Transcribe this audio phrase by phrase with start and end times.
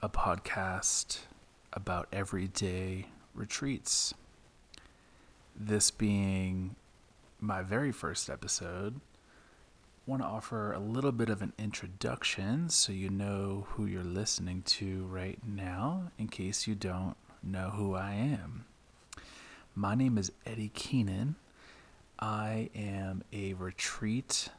[0.00, 1.18] a podcast
[1.72, 4.14] about everyday retreats.
[5.56, 6.76] This being
[7.40, 12.92] my very first episode, I want to offer a little bit of an introduction so
[12.92, 18.12] you know who you're listening to right now, in case you don't know who I
[18.12, 18.66] am.
[19.74, 21.34] My name is Eddie Keenan.
[22.20, 24.50] I am a retreat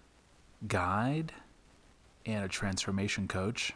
[0.67, 1.31] guide
[2.25, 3.73] and a transformation coach.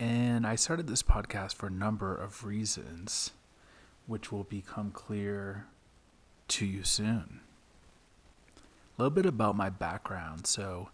[0.00, 3.32] And I started this podcast for a number of reasons,
[4.06, 5.66] which will become clear
[6.48, 7.40] to you soon.
[8.56, 10.46] A little bit about my background.
[10.46, 10.88] So,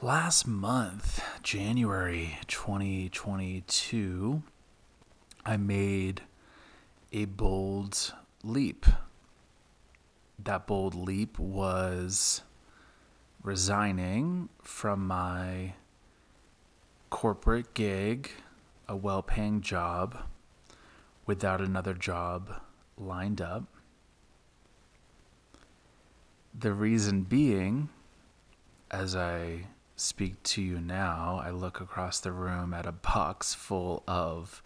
[0.00, 4.42] last month, January 2022,
[5.44, 6.22] I made
[7.12, 8.86] a bold leap.
[10.38, 12.40] That bold leap was
[13.42, 15.74] resigning from my
[17.10, 18.30] corporate gig,
[18.88, 20.24] a well paying job,
[21.26, 22.60] without another job
[22.96, 23.64] lined up.
[26.58, 27.90] The reason being,
[28.90, 34.02] as I speak to you now, I look across the room at a box full
[34.06, 34.62] of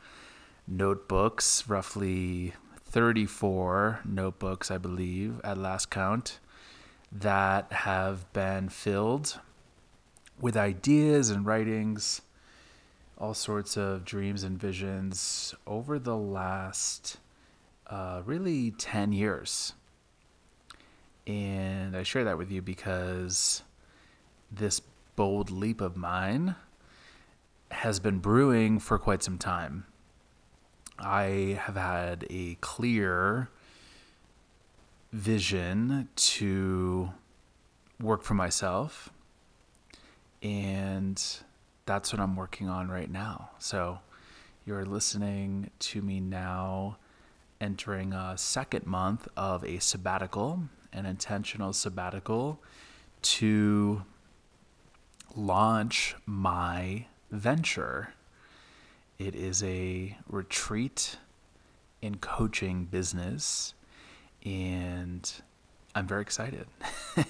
[0.66, 6.38] notebooks, roughly 34 notebooks, I believe, at last count
[7.12, 9.40] that have been filled
[10.40, 12.22] with ideas and writings,
[13.20, 17.18] all sorts of dreams and visions over the last
[17.86, 19.74] uh, really 10 years.
[21.26, 23.62] And I share that with you because
[24.50, 24.80] this
[25.16, 26.54] bold leap of mine
[27.70, 29.84] has been brewing for quite some time.
[30.98, 33.50] I have had a clear
[35.12, 37.10] vision to
[38.00, 39.10] work for myself.
[40.42, 41.22] And
[41.90, 43.50] that's what I'm working on right now.
[43.58, 43.98] So
[44.64, 46.98] you're listening to me now
[47.60, 50.62] entering a second month of a sabbatical,
[50.92, 52.62] an intentional sabbatical
[53.22, 54.04] to
[55.34, 58.14] launch my venture.
[59.18, 61.16] It is a retreat
[62.00, 63.74] in coaching business
[64.46, 65.28] and
[65.96, 66.68] I'm very excited.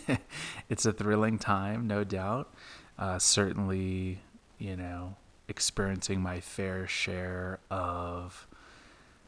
[0.69, 2.53] it's a thrilling time, no doubt.
[2.99, 4.19] Uh, certainly,
[4.61, 5.17] you know,
[5.49, 8.47] experiencing my fair share of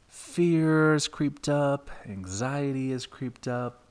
[0.06, 3.82] fears creeped up, anxiety has creeped up,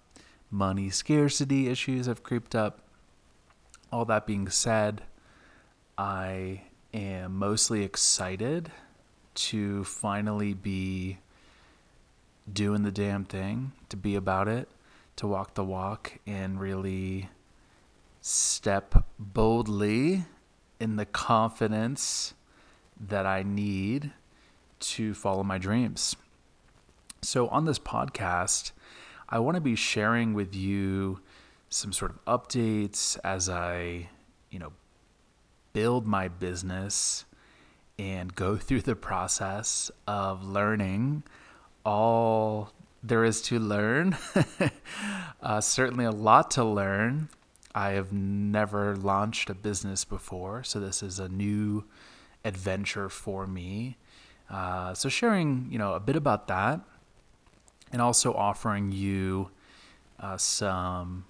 [0.52, 2.80] money scarcity issues have creeped up.
[3.92, 5.02] All that being said,
[5.98, 6.62] I
[6.94, 8.72] am mostly excited
[9.34, 11.18] to finally be
[12.52, 14.70] doing the damn thing, to be about it,
[15.16, 17.30] to walk the walk, and really
[18.22, 20.26] step boldly
[20.82, 22.34] in the confidence
[23.00, 24.12] that I need
[24.80, 26.16] to follow my dreams.
[27.22, 28.72] So, on this podcast,
[29.30, 31.22] I want to be sharing with you
[31.70, 34.10] some sort of updates as I,
[34.50, 34.74] you know,
[35.74, 37.26] build my business
[38.00, 41.24] and go through the process of learning
[41.86, 42.72] all
[43.04, 44.18] there is to learn.
[45.42, 47.30] uh, certainly a lot to learn.
[47.74, 51.86] I have never launched a business before, so this is a new
[52.44, 53.98] adventure for me.
[54.50, 56.82] Uh, so sharing, you know, a bit about that,
[57.92, 59.52] and also offering you
[60.20, 61.26] uh, some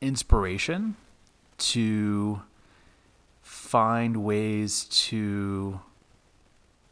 [0.00, 0.96] inspiration
[1.58, 2.42] to
[3.42, 5.80] find ways to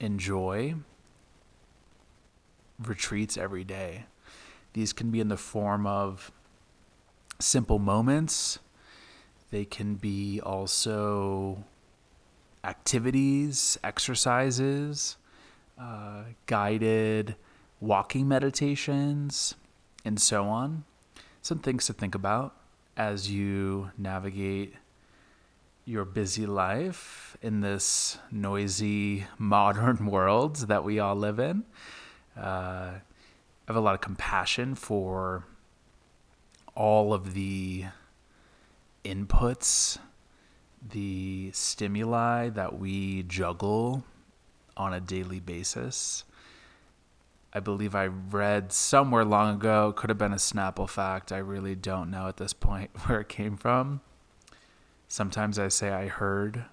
[0.00, 0.75] enjoy
[2.78, 4.04] retreats every day.
[4.72, 6.32] These can be in the form of
[7.42, 8.58] simple moments,
[9.50, 11.65] they can be also
[12.65, 15.16] activities, exercises,
[15.78, 17.36] uh, guided
[17.80, 19.54] walking meditations,
[20.04, 20.84] and so on.
[21.42, 22.54] Some things to think about
[22.97, 24.74] as you navigate
[25.86, 31.65] your busy life in this noisy modern world that we all live in.
[32.36, 33.00] Uh, I
[33.66, 35.47] have a lot of compassion for
[36.80, 37.84] all of the
[39.04, 39.98] inputs,
[40.92, 44.03] the stimuli that we juggle
[44.78, 46.24] on a daily basis.
[47.53, 51.32] I believe I read somewhere long ago, could have been a Snapple fact.
[51.32, 54.00] I really don't know at this point where it came from.
[55.06, 56.65] Sometimes I say I heard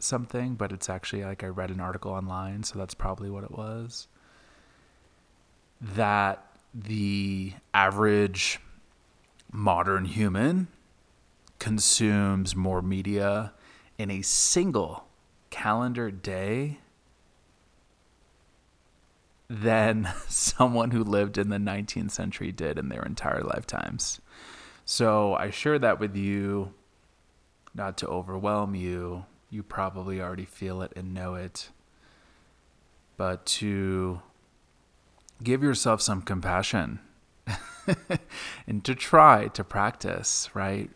[0.00, 3.52] something, but it's actually like I read an article online, so that's probably what it
[3.52, 4.08] was
[5.80, 6.44] that
[6.74, 8.58] the average
[9.50, 10.68] modern human
[11.58, 13.52] consumes more media
[13.96, 15.06] in a single
[15.50, 16.78] calendar day
[19.48, 24.20] than someone who lived in the 19th century did in their entire lifetimes.
[24.84, 26.72] So I share that with you
[27.74, 29.24] not to overwhelm you.
[29.50, 31.70] You probably already feel it and know it.
[33.16, 34.22] But to
[35.42, 37.00] give yourself some compassion
[38.66, 40.90] and to try to practice, right?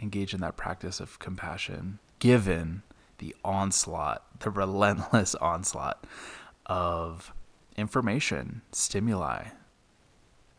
[0.00, 2.82] Engage in that practice of compassion, given
[3.18, 6.06] the onslaught, the relentless onslaught
[6.66, 7.32] of
[7.76, 9.48] information, stimuli,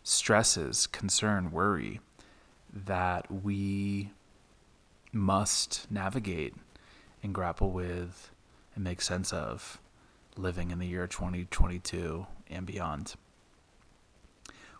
[0.04, 2.00] stresses, concern, worry
[2.72, 4.12] that we
[5.12, 6.54] must navigate
[7.24, 8.32] and grapple with
[8.76, 9.80] and make sense of
[10.38, 13.16] living in the year 2022 and beyond.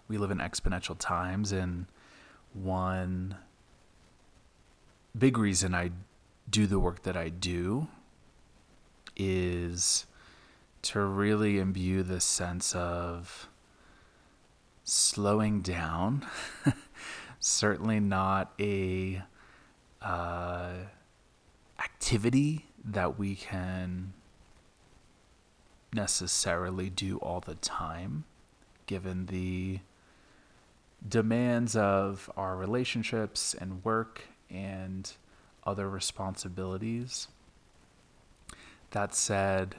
[0.08, 1.88] We live in exponential times, and
[2.54, 3.36] one
[5.18, 5.92] big reason I
[6.50, 7.88] do the work that I do
[9.16, 10.06] is
[10.84, 13.48] to really imbue this sense of
[14.84, 16.26] slowing down.
[17.40, 19.24] Certainly not a
[20.02, 20.72] uh,
[21.80, 24.14] activity that we can
[25.94, 28.26] necessarily do all the time,
[28.86, 29.80] given the
[31.08, 35.12] demands of our relationships and work and
[35.64, 37.28] other responsibilities.
[38.92, 39.76] That said,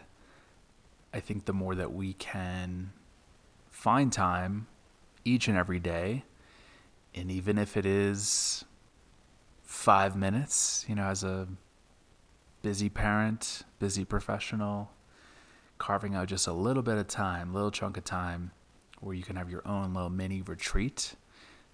[1.12, 2.92] I think the more that we can
[3.70, 4.66] find time
[5.24, 6.24] each and every day,
[7.14, 8.64] and even if it is
[9.62, 11.48] five minutes, you know, as a
[12.62, 14.90] busy parent, busy professional,
[15.78, 18.50] carving out just a little bit of time, little chunk of time
[19.00, 21.14] where you can have your own little mini retreat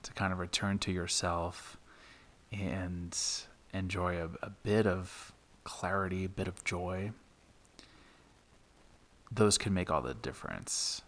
[0.03, 1.77] to kind of return to yourself
[2.53, 3.17] and
[3.73, 5.33] enjoy a, a bit of
[5.65, 7.13] clarity, a bit of joy.
[9.31, 11.03] Those can make all the difference.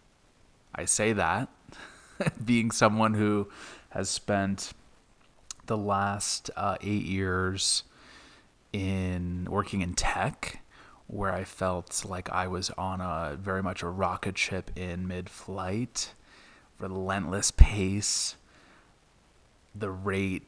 [0.73, 1.49] I say that
[2.45, 3.49] being someone who
[3.89, 4.73] has spent
[5.67, 7.83] the last uh, eight years
[8.73, 10.61] in working in tech,
[11.07, 15.29] where I felt like I was on a very much a rocket ship in mid
[15.29, 16.13] flight,
[16.79, 18.35] relentless pace.
[19.73, 20.43] The rate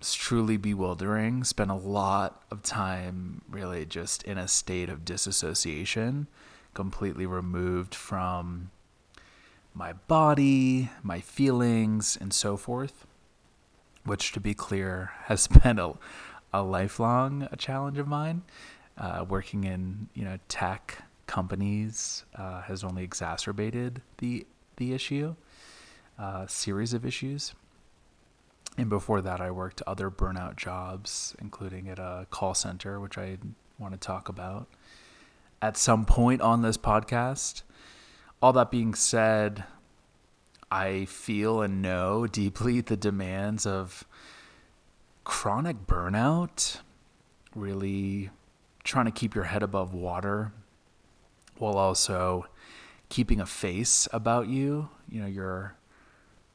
[0.00, 1.44] is truly bewildering.
[1.44, 6.28] Spent a lot of time really just in a state of disassociation,
[6.74, 8.70] completely removed from
[9.74, 13.06] my body, my feelings, and so forth
[14.04, 15.94] which to be clear has been a,
[16.52, 18.42] a lifelong challenge of mine.
[18.96, 24.46] Uh, working in you know tech companies uh, has only exacerbated the
[24.76, 25.34] the issue,
[26.18, 27.54] uh, series of issues.
[28.76, 33.38] And before that, I worked other burnout jobs, including at a call center, which I
[33.78, 34.68] want to talk about
[35.62, 37.62] at some point on this podcast.
[38.42, 39.64] All that being said,
[40.70, 44.04] I feel and know deeply the demands of
[45.24, 46.80] chronic burnout,
[47.54, 48.30] really
[48.84, 50.52] trying to keep your head above water
[51.58, 52.46] while also
[53.08, 55.76] keeping a face about you, you know, your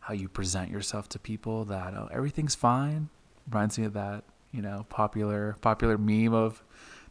[0.01, 3.09] how you present yourself to people that oh, everything's fine.
[3.51, 6.63] Reminds me of that, you know, popular popular meme of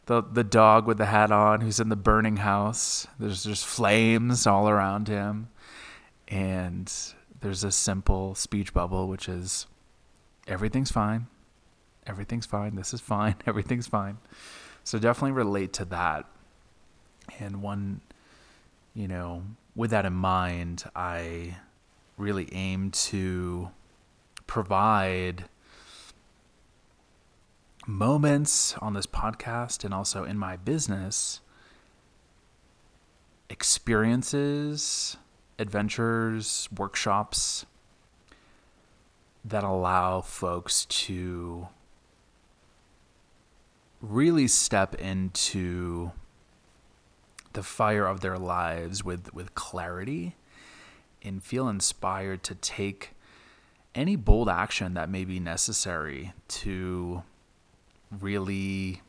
[0.05, 3.05] the the dog with the hat on who's in the burning house.
[3.19, 5.49] There's just flames all around him.
[6.27, 6.91] And
[7.41, 9.65] there's a simple speech bubble which is
[10.47, 11.27] everything's fine.
[12.05, 12.75] Everything's fine.
[12.75, 13.35] This is fine.
[13.47, 14.17] Everything's fine
[14.83, 16.25] so definitely relate to that.
[17.39, 18.01] And one
[18.93, 19.43] you know
[19.75, 21.55] with that in mind i
[22.17, 23.69] really aim to
[24.47, 25.45] provide
[27.85, 31.39] moments on this podcast and also in my business
[33.47, 35.17] experiences
[35.59, 37.65] adventures, workshops
[39.43, 41.67] that allow folks to
[44.01, 46.11] really step into
[47.53, 50.35] the fire of their lives with, with clarity
[51.23, 53.11] and feel inspired to take
[53.95, 57.23] any bold action that may be necessary to
[58.19, 59.01] really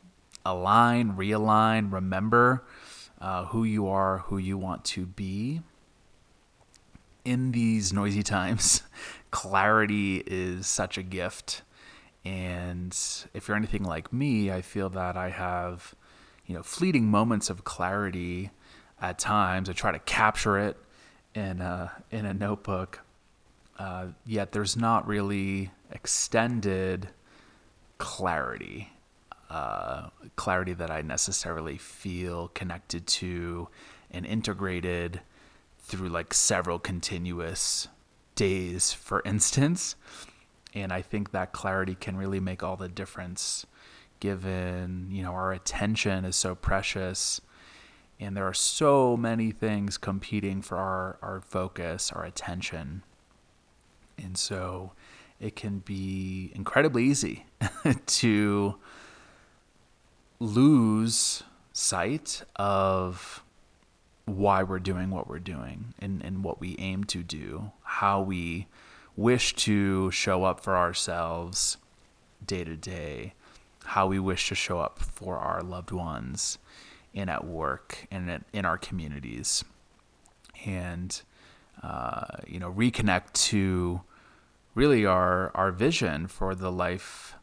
[0.44, 2.64] align, realign, remember
[3.20, 5.60] uh, who you are, who you want to be,
[7.24, 8.82] in these noisy times,
[9.30, 11.62] clarity is such a gift.
[12.24, 12.96] And
[13.32, 15.94] if you're anything like me, I feel that I have,
[16.46, 18.50] you know, fleeting moments of clarity
[19.00, 19.70] at times.
[19.70, 20.76] I try to capture it
[21.34, 23.00] in a, in a notebook.
[23.78, 27.08] Uh, yet there's not really extended
[27.96, 28.90] clarity,
[29.48, 33.68] uh, clarity that I necessarily feel connected to
[34.10, 35.20] and integrated
[35.78, 37.88] through like several continuous
[38.34, 39.96] days, for instance.
[40.74, 43.66] And I think that clarity can really make all the difference
[44.20, 47.40] given, you know, our attention is so precious
[48.20, 53.02] and there are so many things competing for our, our focus, our attention.
[54.22, 54.92] And so
[55.40, 57.46] it can be incredibly easy
[58.06, 58.76] to
[60.38, 63.42] lose sight of
[64.26, 68.66] why we're doing what we're doing and, and what we aim to do, how we
[69.20, 71.76] wish to show up for ourselves
[72.44, 73.34] day to day,
[73.84, 76.56] how we wish to show up for our loved ones
[77.14, 79.62] and at work and in our communities.
[80.64, 81.20] And,
[81.82, 84.00] uh, you know, reconnect to
[84.74, 87.34] really our, our vision for the life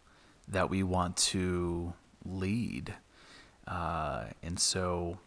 [0.47, 1.93] that we want to
[2.25, 2.95] lead.
[3.67, 5.19] Uh, and so,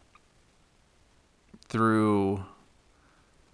[1.69, 2.43] through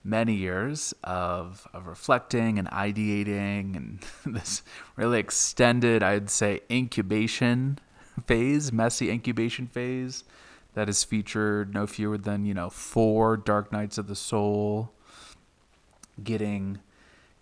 [0.07, 4.63] many years of, of reflecting and ideating and this
[4.95, 7.79] really extended, I'd say, incubation
[8.25, 10.23] phase, messy incubation phase
[10.73, 14.91] that has featured no fewer than, you know, four Dark Nights of the Soul,
[16.23, 16.79] getting,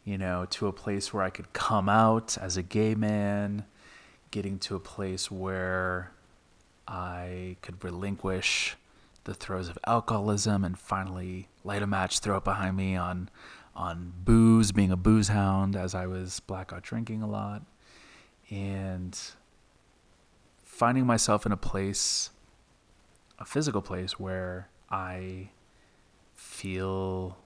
[0.04, 3.66] you know, to a place where I could come out as a gay man,
[4.32, 6.12] getting to a place where
[6.88, 8.76] I could relinquish
[9.26, 13.30] the throes of alcoholism and finally light a match, throw it behind me on
[13.76, 17.64] on booze, being a booze hound as I was blackout drinking a lot,
[18.50, 19.20] and
[20.64, 22.30] finding myself in a place,
[23.38, 25.50] a physical place where I
[26.36, 27.38] feel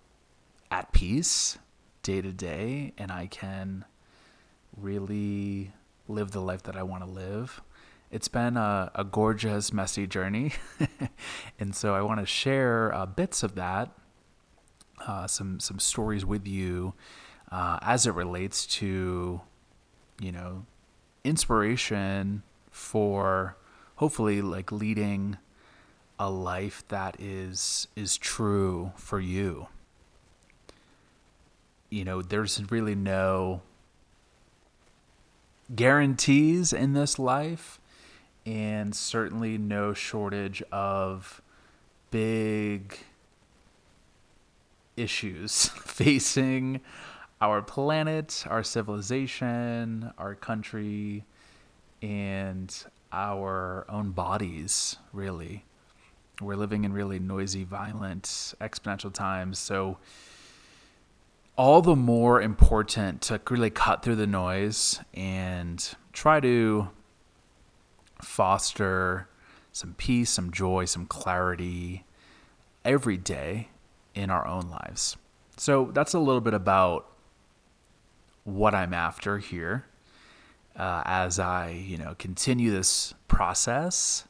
[0.69, 1.57] at peace
[2.03, 3.85] day to day and I can
[4.77, 5.73] really
[6.07, 7.61] live the life that I want to live
[8.11, 10.53] it's been a, a gorgeous, messy journey.
[11.59, 13.91] and so I want to share uh, bits of that,
[15.05, 16.93] uh, some, some stories with you
[17.51, 19.41] uh, as it relates to,
[20.19, 20.65] you know,
[21.23, 23.57] inspiration for
[23.95, 25.37] hopefully like leading
[26.17, 29.67] a life that is is true for you.
[31.89, 33.61] You know, there's really no
[35.75, 37.78] guarantees in this life
[38.49, 41.39] and certainly no shortage of
[42.09, 42.97] big
[44.97, 46.81] issues facing
[47.41, 51.23] our planet, our civilization, our country,
[52.01, 55.63] and our own bodies, really.
[56.41, 58.23] We're living in really noisy, violent,
[58.59, 59.59] exponential times.
[59.59, 59.99] So,
[61.55, 66.89] all the more important to really cut through the noise and try to
[68.21, 69.27] foster
[69.71, 72.05] some peace, some joy, some clarity
[72.83, 73.69] every day
[74.15, 75.15] in our own lives.
[75.57, 77.09] So that's a little bit about
[78.43, 79.85] what I'm after here
[80.75, 84.25] uh, as I, you know, continue this process,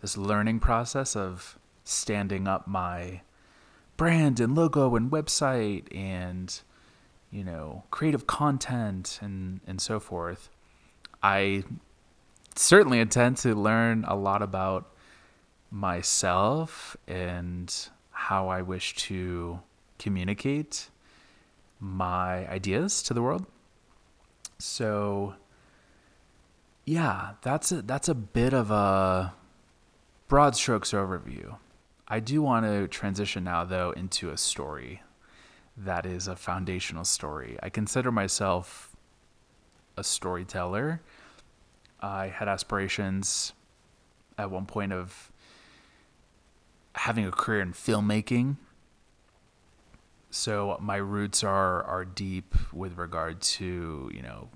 [0.00, 3.22] this learning process of standing up my
[3.96, 6.60] brand and logo and website and
[7.30, 10.50] you know creative content and and so forth.
[11.22, 11.64] I
[12.58, 14.92] certainly intend to learn a lot about
[15.70, 17.74] myself and
[18.10, 19.60] how I wish to
[19.98, 20.88] communicate
[21.80, 23.46] my ideas to the world.
[24.58, 25.34] So
[26.84, 29.34] yeah, that's a, that's a bit of a
[30.28, 31.56] broad strokes overview.
[32.08, 35.02] I do want to transition now though into a story
[35.76, 37.58] that is a foundational story.
[37.62, 38.96] I consider myself
[39.96, 41.02] a storyteller
[42.00, 43.52] I had aspirations
[44.38, 45.30] at one point of
[46.94, 48.56] having a career in filmmaking.
[50.30, 54.50] So my roots are are deep with regard to you know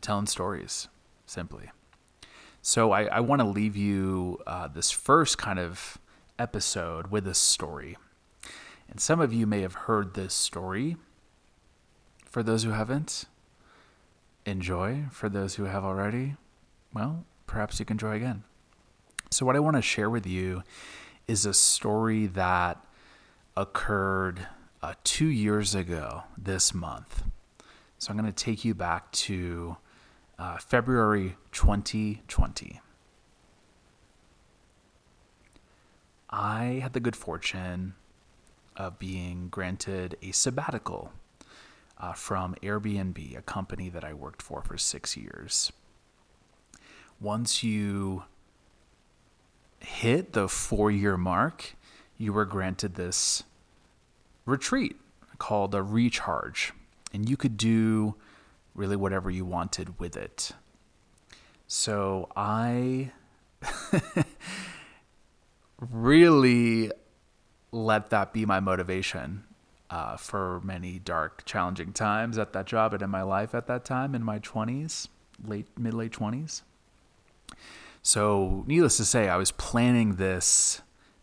[0.00, 0.88] telling stories
[1.26, 1.70] simply.
[2.62, 5.98] So I, I want to leave you uh, this first kind of
[6.38, 7.96] episode with a story.
[8.90, 10.96] And some of you may have heard this story.
[12.24, 13.24] For those who haven't,
[14.48, 15.04] enjoy.
[15.10, 16.36] For those who have already,
[16.92, 18.44] well, perhaps you can enjoy again.
[19.30, 20.62] So, what I want to share with you
[21.26, 22.84] is a story that
[23.56, 24.46] occurred
[24.82, 27.24] uh, two years ago this month.
[27.98, 29.76] So, I'm going to take you back to
[30.38, 32.80] uh, February 2020.
[36.30, 37.94] I had the good fortune
[38.76, 41.12] of being granted a sabbatical
[41.98, 45.72] uh, from Airbnb, a company that I worked for for six years.
[47.20, 48.22] once you
[49.80, 51.74] hit the four year mark,
[52.16, 53.42] you were granted this
[54.44, 54.96] retreat
[55.38, 56.72] called a recharge.
[57.12, 58.16] And you could do
[58.74, 60.52] really whatever you wanted with it.
[61.66, 63.12] So I
[65.80, 66.90] really
[67.72, 69.44] let that be my motivation
[69.90, 73.84] uh, for many dark, challenging times at that job and in my life at that
[73.84, 75.08] time in my 20s,
[75.44, 76.62] late, mid late 20s.
[78.02, 80.82] So, needless to say, I was planning this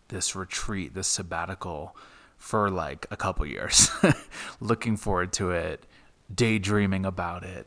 [0.10, 1.96] this retreat, this sabbatical
[2.38, 3.90] for like a couple years,
[4.60, 5.86] looking forward to it,
[6.34, 7.66] daydreaming about it,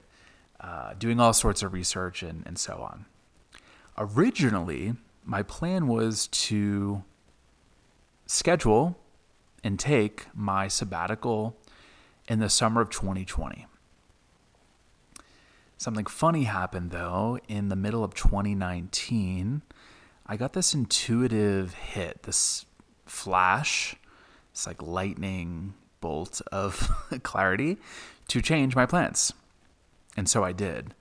[0.61, 3.07] uh, doing all sorts of research and, and so on.
[3.97, 7.03] Originally, my plan was to
[8.27, 8.97] schedule
[9.63, 11.57] and take my sabbatical
[12.29, 13.67] in the summer of 2020.
[15.77, 19.63] Something funny happened though in the middle of 2019.
[20.27, 22.67] I got this intuitive hit, this
[23.07, 23.97] flash,
[24.51, 26.91] it's like lightning bolt of
[27.23, 27.79] clarity
[28.29, 29.33] to change my plans.
[30.17, 30.95] And so I did.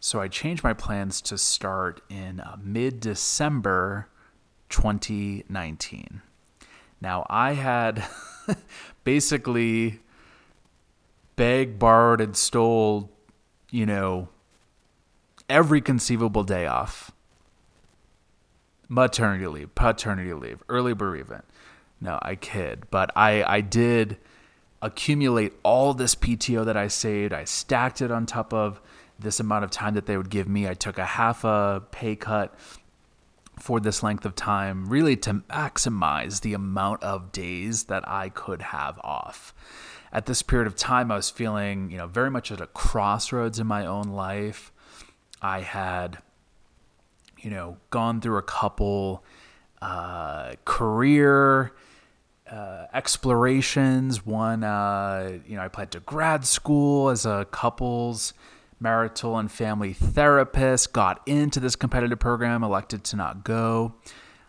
[0.00, 4.08] So I changed my plans to start in uh, mid December
[4.68, 6.22] 2019.
[7.00, 8.04] Now, I had
[9.04, 10.00] basically
[11.36, 13.10] begged, borrowed, and stole,
[13.70, 14.28] you know,
[15.48, 17.12] every conceivable day off
[18.90, 21.44] maternity leave, paternity leave, early bereavement.
[22.00, 22.84] No, I kid.
[22.90, 24.18] But I, I did
[24.82, 27.32] accumulate all this PTO that I saved.
[27.32, 28.80] I stacked it on top of
[29.18, 30.66] this amount of time that they would give me.
[30.66, 32.54] I took a half a pay cut
[33.60, 38.62] for this length of time, really to maximize the amount of days that I could
[38.62, 39.54] have off.
[40.12, 43.58] At this period of time, I was feeling, you know, very much at a crossroads
[43.58, 44.72] in my own life.
[45.40, 46.18] I had,
[47.38, 49.22] you know, gone through a couple
[49.80, 51.72] uh, career
[52.50, 54.26] uh, explorations.
[54.26, 58.34] One, uh, you know, I applied to grad school as a couples
[58.80, 63.94] marital and family therapist, got into this competitive program, elected to not go.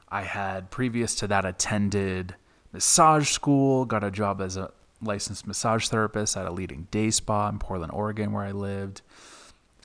[0.10, 2.36] I had previous to that attended
[2.72, 7.50] massage school, got a job as a licensed massage therapist at a leading day spa
[7.50, 9.02] in Portland, Oregon, where I lived,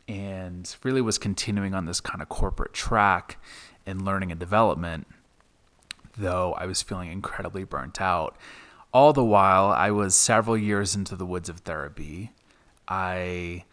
[0.07, 3.39] and really was continuing on this kind of corporate track
[3.87, 5.07] in learning and development,
[6.17, 8.37] though I was feeling incredibly burnt out.
[8.93, 12.33] All the while, I was several years into the woods of therapy.
[12.89, 13.65] I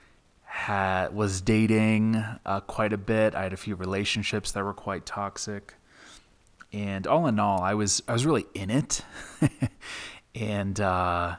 [0.53, 3.33] had was dating uh, quite a bit.
[3.33, 5.73] I had a few relationships that were quite toxic,
[6.71, 9.01] and all in all, I was I was really in it,
[10.35, 11.37] and uh,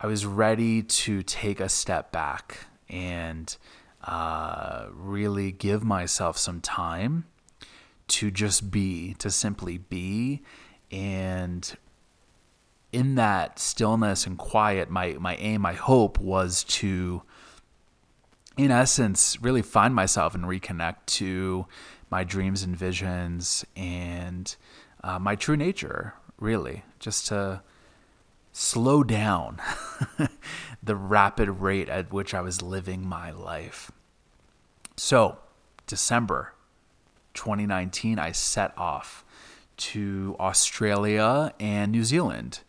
[0.00, 3.54] I was ready to take a step back and
[4.04, 7.24] uh, really give myself some time
[8.06, 10.42] to just be, to simply be,
[10.92, 11.76] and
[12.92, 17.24] in that stillness and quiet, my my aim, my hope was to
[18.56, 21.66] in essence, really find myself and reconnect to
[22.10, 24.54] my dreams and visions and
[25.02, 27.62] uh, my true nature, really, just to
[28.52, 29.60] slow down
[30.82, 33.90] the rapid rate at which I was living my life.
[34.96, 35.38] So,
[35.88, 36.52] December
[37.34, 39.24] 2019, I set off
[39.76, 42.60] to Australia and New Zealand.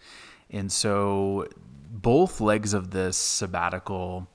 [0.50, 1.48] And so,
[1.92, 4.28] both legs of this sabbatical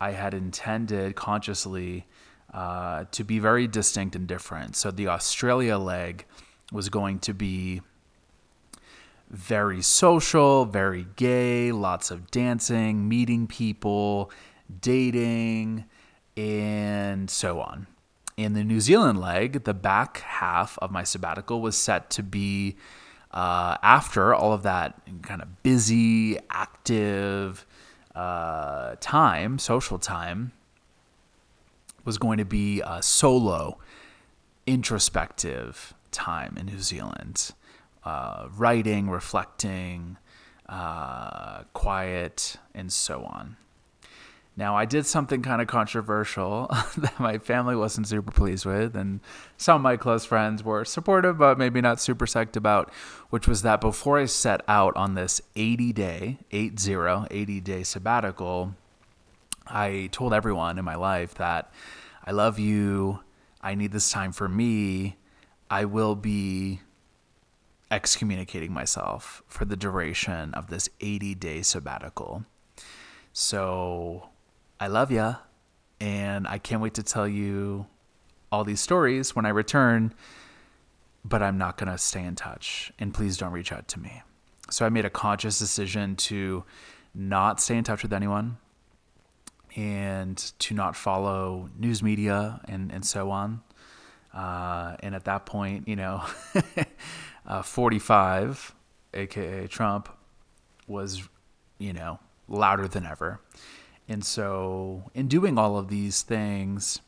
[0.00, 2.06] I had intended consciously
[2.52, 4.76] uh, to be very distinct and different.
[4.76, 6.24] So the Australia leg
[6.72, 7.82] was going to be
[9.30, 14.30] very social, very gay, lots of dancing, meeting people,
[14.80, 15.84] dating,
[16.36, 17.86] and so on.
[18.36, 22.76] In the New Zealand leg, the back half of my sabbatical was set to be
[23.32, 27.66] uh, after all of that kind of busy, active,
[28.16, 30.52] uh, time, social time,
[32.04, 33.78] was going to be a solo,
[34.66, 37.52] introspective time in New Zealand.
[38.04, 40.16] Uh, writing, reflecting,
[40.68, 43.56] uh, quiet, and so on.
[44.58, 49.20] Now, I did something kind of controversial that my family wasn't super pleased with, and
[49.58, 52.90] some of my close friends were supportive, but maybe not super psyched about,
[53.28, 58.74] which was that before I set out on this 80 day, 80, 80 day sabbatical,
[59.66, 61.70] I told everyone in my life that
[62.24, 63.20] I love you,
[63.60, 65.16] I need this time for me,
[65.70, 66.80] I will be
[67.90, 72.46] excommunicating myself for the duration of this 80 day sabbatical.
[73.32, 74.30] So
[74.78, 75.36] I love ya,
[76.00, 77.86] and I can't wait to tell you
[78.52, 80.12] all these stories when I return,
[81.24, 82.92] but I'm not going to stay in touch.
[82.98, 84.22] And please don't reach out to me.
[84.70, 86.64] So I made a conscious decision to
[87.14, 88.58] not stay in touch with anyone
[89.74, 93.62] and to not follow news media and, and so on.
[94.34, 96.22] Uh, and at that point, you know,
[97.46, 98.74] uh, 45,
[99.14, 100.08] aka Trump,
[100.86, 101.22] was,
[101.78, 103.40] you know, louder than ever.
[104.08, 107.00] And so, in doing all of these things,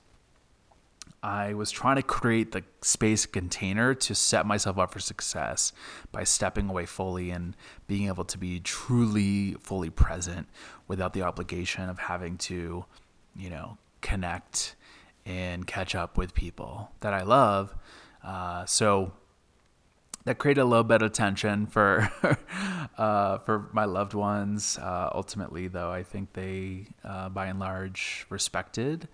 [1.22, 5.72] I was trying to create the space container to set myself up for success
[6.12, 7.56] by stepping away fully and
[7.88, 10.48] being able to be truly fully present
[10.86, 12.84] without the obligation of having to,
[13.36, 14.76] you know, connect
[15.26, 17.74] and catch up with people that I love.
[18.24, 19.12] Uh, so
[20.28, 22.10] that created a little bit of tension for
[22.98, 24.76] uh, for my loved ones.
[24.76, 29.08] Uh, ultimately, though, I think they, uh, by and large, respected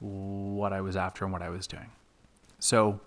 [0.00, 1.92] what I was after and what I was doing.
[2.58, 2.98] So,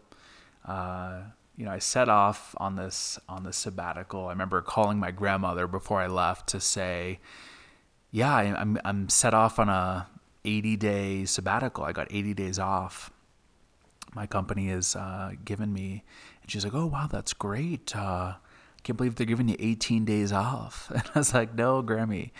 [0.65, 1.23] uh,
[1.57, 4.27] you know, I set off on this on this sabbatical.
[4.27, 7.19] I remember calling my grandmother before I left to say,
[8.09, 10.07] "Yeah, I'm I'm set off on a
[10.45, 11.83] 80 day sabbatical.
[11.83, 13.11] I got 80 days off.
[14.15, 16.05] My company has uh, given me."
[16.49, 17.95] And she's like, "Oh wow, that's great.
[17.95, 18.33] Uh,
[18.81, 22.31] can't believe they're giving you 18 days off." And I was like, "No, Grammy,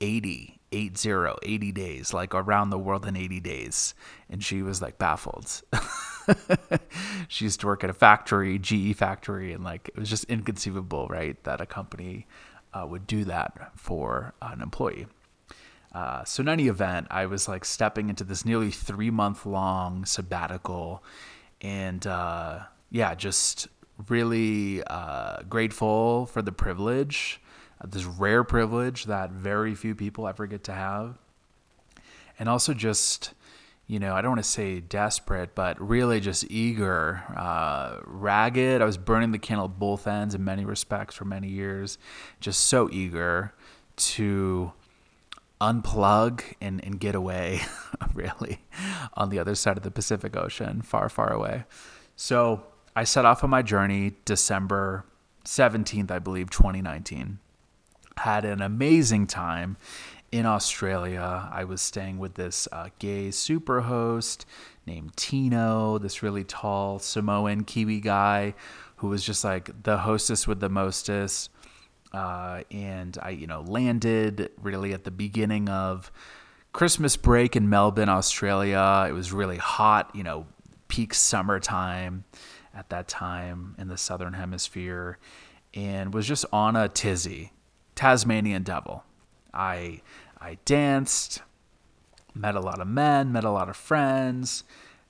[0.00, 3.94] 80." eight zero, 80 days, like around the world in 80 days.
[4.28, 5.62] And she was like baffled.
[7.28, 11.06] she used to work at a factory, GE factory, and like it was just inconceivable,
[11.06, 12.26] right, that a company
[12.74, 15.06] uh, would do that for an employee.
[15.94, 20.04] Uh, so in any event, I was like stepping into this nearly three month long
[20.04, 21.02] sabbatical,
[21.62, 23.68] and uh, yeah, just
[24.08, 27.40] really uh, grateful for the privilege
[27.84, 31.18] this rare privilege that very few people ever get to have.
[32.38, 33.32] And also just,
[33.86, 38.82] you know, I don't want to say desperate, but really just eager, uh, ragged.
[38.82, 41.98] I was burning the candle at both ends in many respects for many years.
[42.40, 43.52] Just so eager
[43.96, 44.72] to
[45.60, 47.62] unplug and, and get away,
[48.14, 48.60] really,
[49.14, 51.64] on the other side of the Pacific Ocean, far, far away.
[52.16, 52.64] So
[52.96, 55.04] I set off on my journey December
[55.44, 57.38] 17th, I believe, 2019
[58.18, 59.76] had an amazing time
[60.32, 61.48] in Australia.
[61.52, 64.46] I was staying with this uh, gay super host
[64.86, 68.54] named Tino, this really tall Samoan Kiwi guy
[68.96, 71.50] who was just like the hostess with the mostest.
[72.12, 76.10] Uh, and I, you know, landed really at the beginning of
[76.72, 79.04] Christmas break in Melbourne, Australia.
[79.06, 80.46] It was really hot, you know,
[80.88, 82.24] peak summertime
[82.76, 85.18] at that time in the southern hemisphere,
[85.74, 87.52] and was just on a tizzy
[87.94, 89.04] Tasmanian Devil.
[89.54, 90.02] I
[90.38, 91.42] I danced,
[92.34, 94.64] met a lot of men, met a lot of friends,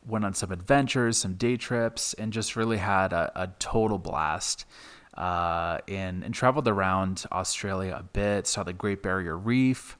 [0.06, 4.64] went on some adventures, some day trips, and just really had a, a total blast.
[5.14, 9.96] Uh, and, and traveled around Australia a bit, saw the Great Barrier Reef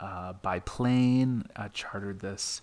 [0.00, 2.60] uh, by plane, chartered this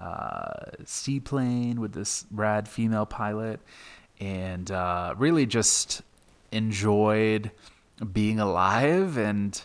[0.00, 3.60] uh, seaplane with this rad female pilot,
[4.18, 6.02] and uh, really just
[6.52, 7.50] enjoyed
[8.12, 9.62] being alive and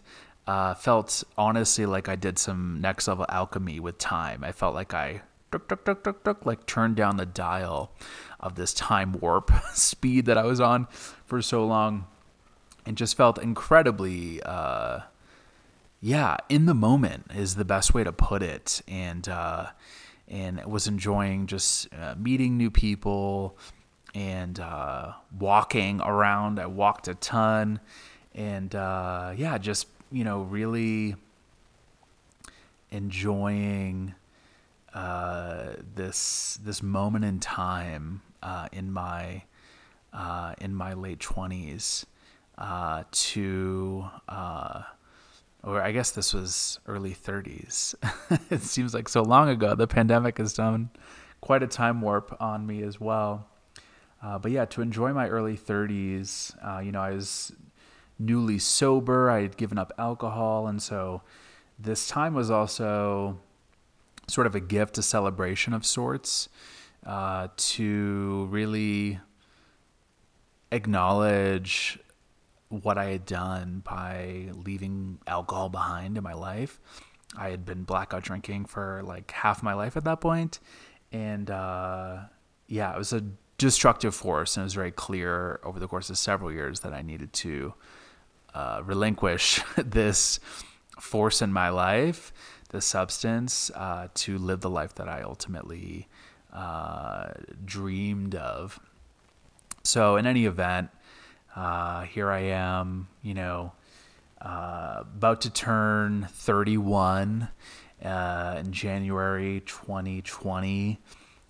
[0.48, 4.44] uh, felt honestly like I did some next level alchemy with time.
[4.44, 5.22] I felt like I
[5.52, 7.92] duck, duck, duck, duck, duck, like turned down the dial
[8.40, 10.88] of this time warp speed that I was on
[11.26, 12.06] for so long
[12.86, 15.00] and just felt incredibly uh,
[16.02, 19.68] yeah in the moment is the best way to put it and uh,
[20.28, 23.58] and was enjoying just uh, meeting new people
[24.14, 26.60] and uh, walking around.
[26.60, 27.80] I walked a ton
[28.34, 31.16] and uh, yeah, just you know, really
[32.92, 34.16] enjoying
[34.94, 39.44] uh, this this moment in time uh, in my
[40.14, 42.06] uh, in my late twenties
[43.12, 44.06] to
[45.66, 47.96] or I guess this was early thirties.
[48.50, 49.76] it seems like so long ago.
[49.76, 50.92] The pandemic has done
[51.42, 53.48] quite a time warp on me as well.
[54.22, 57.52] Uh, but yeah, to enjoy my early 30s, uh, you know, I was
[58.18, 59.30] newly sober.
[59.30, 60.66] I had given up alcohol.
[60.66, 61.22] And so
[61.78, 63.38] this time was also
[64.28, 66.50] sort of a gift, a celebration of sorts,
[67.06, 69.20] uh, to really
[70.72, 72.00] acknowledge
[72.82, 76.80] what I had done by leaving alcohol behind in my life.
[77.38, 80.60] I had been blackout drinking for like half my life at that point,
[81.12, 82.20] and uh,
[82.68, 83.24] yeah, it was a
[83.58, 87.02] destructive force, and it was very clear over the course of several years that I
[87.02, 87.74] needed to
[88.54, 90.40] uh, relinquish this
[91.00, 92.34] force in my life,
[92.70, 96.08] the substance, uh, to live the life that I ultimately
[96.54, 97.32] uh,
[97.64, 98.80] dreamed of.
[99.84, 100.90] So, in any event,
[101.56, 103.72] uh, here I am, you know,
[104.42, 107.48] uh, about to turn 31
[108.04, 111.00] uh, in January 2020.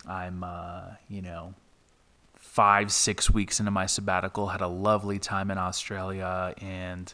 [0.08, 1.54] I'm, uh, you know,
[2.36, 7.12] five, six weeks into my sabbatical, had a lovely time in Australia, and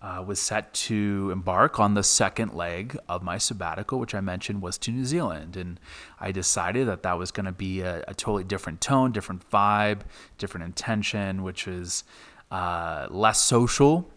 [0.00, 4.62] uh, was set to embark on the second leg of my sabbatical, which I mentioned
[4.62, 5.56] was to New Zealand.
[5.56, 5.80] And
[6.20, 10.02] I decided that that was going to be a, a, totally different tone, different vibe,
[10.38, 12.04] different intention, which is
[12.52, 14.08] uh, less social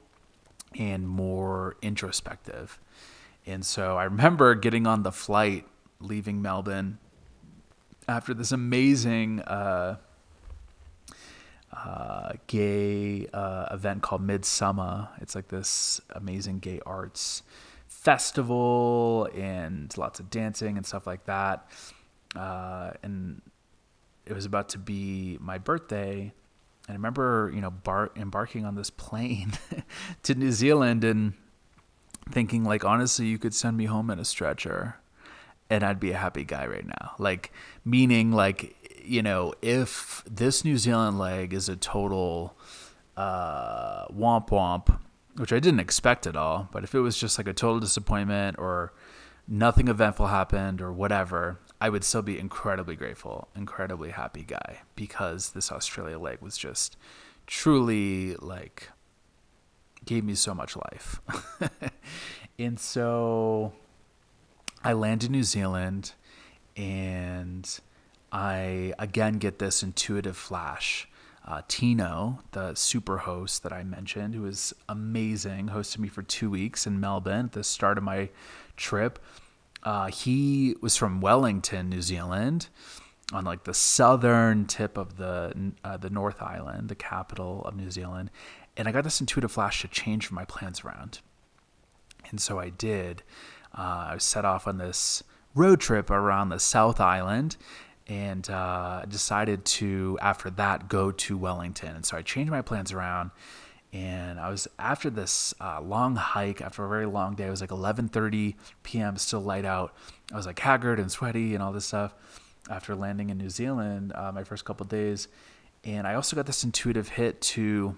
[0.78, 2.80] and more introspective.
[3.48, 5.66] And so I remember getting on the flight
[6.00, 7.00] leaving Melbourne
[8.08, 9.98] after this amazing uh,
[11.74, 15.10] uh, gay uh, event called Midsumma.
[15.22, 17.44] It's like this amazing gay arts
[17.88, 21.68] festival and lots of dancing and stuff like that.
[22.36, 23.42] Uh, and
[24.26, 26.34] it was about to be my birthday.
[26.88, 29.54] And I remember, you know, bar- embarking on this plane
[30.24, 31.34] to New Zealand and
[32.30, 34.96] thinking, like, honestly, you could send me home in a stretcher
[35.70, 37.14] and I'd be a happy guy right now.
[37.18, 37.52] Like,
[37.86, 42.56] meaning, like, you know, if this New Zealand leg is a total
[43.18, 45.00] uh, womp womp,
[45.36, 48.58] which I didn't expect at all, but if it was just like a total disappointment
[48.60, 48.94] or
[49.48, 55.52] nothing eventful happened or whatever, I would still be incredibly grateful, incredibly happy guy because
[55.52, 56.98] this Australia leg was just
[57.48, 58.90] truly like
[60.06, 61.22] gave me so much life.
[62.60, 63.74] and so
[64.84, 66.14] I landed New Zealand
[66.76, 67.80] and
[68.32, 71.08] I again get this intuitive flash.
[71.46, 76.52] Uh, Tino, the super host that I mentioned, who was amazing, hosted me for two
[76.52, 78.30] weeks in Melbourne at the start of my
[78.78, 79.18] trip.
[79.84, 82.68] Uh, he was from Wellington, New Zealand,
[83.34, 87.90] on like the southern tip of the uh, the North Island, the capital of New
[87.90, 88.30] Zealand,
[88.78, 91.20] and I got this intuitive flash to change my plans around,
[92.30, 93.24] and so I did.
[93.76, 95.24] Uh, I set off on this
[95.56, 97.58] road trip around the South Island,
[98.12, 101.96] and uh, decided to after that go to Wellington.
[101.96, 103.32] And so I changed my plans around,
[103.94, 107.48] and I was after this uh, long hike, after a very long day.
[107.48, 109.16] It was like 11:30 p.m.
[109.16, 109.96] still light out.
[110.30, 112.14] I was like haggard and sweaty and all this stuff
[112.70, 115.30] after landing in New Zealand uh, my first couple days,
[115.86, 117.98] and I also got this intuitive hit to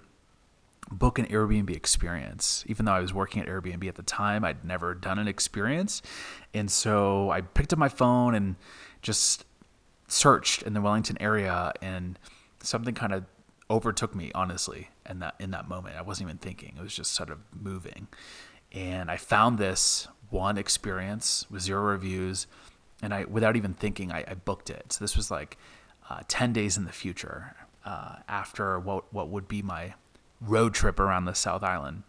[0.92, 2.64] book an Airbnb experience.
[2.68, 6.04] Even though I was working at Airbnb at the time, I'd never done an experience.
[6.54, 8.58] And so I picked up my phone and
[9.02, 9.46] just
[10.14, 12.20] searched in the Wellington area, and
[12.62, 13.26] something kind of
[13.70, 15.98] overtook me, honestly, in that in that moment.
[15.98, 18.08] I wasn't even thinking; it was just sort of moving,
[18.72, 22.48] and I found this one experience with zero reviews,
[23.02, 24.94] and I, without even thinking, I, I booked it.
[24.94, 25.58] So this was like
[26.10, 29.96] uh, ten days in the future uh, after what what would be my
[30.40, 32.04] road trip around the South Island.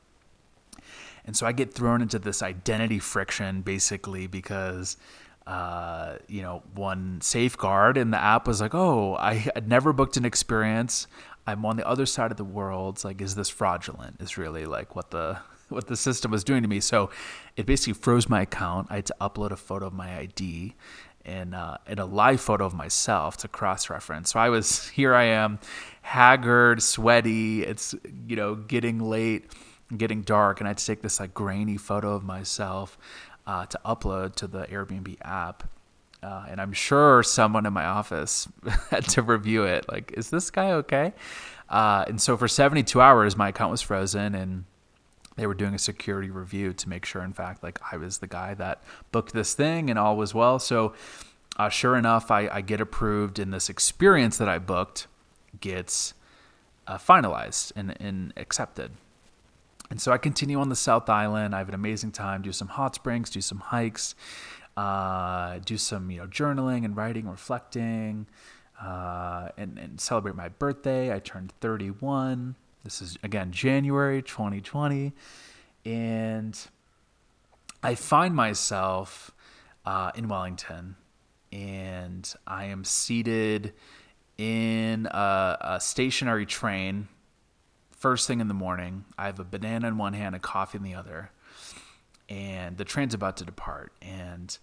[1.27, 4.99] And so I get thrown into this identity friction basically because
[5.47, 10.17] uh, you know, one safeguard and the app was like, oh, I had never booked
[10.17, 11.07] an experience.
[11.47, 12.97] I'm on the other side of the world.
[12.97, 14.21] It's like, is this fraudulent?
[14.21, 16.81] Is really like what the what the system was doing to me.
[16.81, 17.11] So
[17.57, 18.89] it basically froze my account.
[18.91, 20.75] I had to upload a photo of my ID
[21.27, 24.33] and uh, and a live photo of myself to cross reference.
[24.33, 25.15] So I was here.
[25.15, 25.59] I am,
[26.03, 27.65] haggard, sweaty.
[27.65, 27.95] It's
[28.27, 29.51] you know getting late,
[29.95, 32.97] getting dark, and I had to take this like grainy photo of myself
[33.47, 35.69] uh, to upload to the Airbnb app.
[36.23, 38.49] Uh, and I'm sure someone in my office
[38.91, 39.87] had to review it.
[39.91, 41.13] Like, is this guy okay?
[41.69, 44.65] Uh, and so for 72 hours, my account was frozen, and
[45.37, 48.27] they were doing a security review to make sure, in fact, like I was the
[48.27, 50.59] guy that booked this thing and all was well.
[50.59, 50.95] So,
[51.57, 55.07] uh, sure enough, I, I, get approved, and this experience that I booked
[55.61, 56.15] gets
[56.87, 58.91] uh, finalized and, and accepted.
[59.91, 61.55] And so I continue on the South Island.
[61.55, 62.43] I have an amazing time.
[62.43, 64.15] Do some hot springs, do some hikes,
[64.77, 68.27] uh, do some you know journaling and writing, reflecting,
[68.83, 71.15] uh, and, and celebrate my birthday.
[71.15, 72.55] I turned 31.
[72.83, 75.13] This is again January 2020,
[75.85, 76.59] and
[77.83, 79.31] I find myself
[79.87, 80.97] uh, in Wellington,
[81.53, 83.75] and I am seated
[84.39, 87.09] in a, a stationary train
[88.05, 89.07] first thing in the morning.
[89.17, 91.31] I have a banana in one hand, a coffee in the other,
[92.29, 93.95] and the train's about to depart.
[94.03, 94.59] And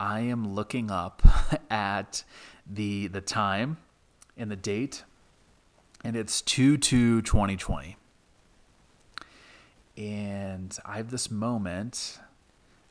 [0.00, 1.22] I am looking up
[1.70, 2.24] at
[2.66, 3.76] the the time
[4.36, 5.04] and the date,
[6.02, 7.96] and it's 2 2 2020.
[9.96, 12.18] And I have this moment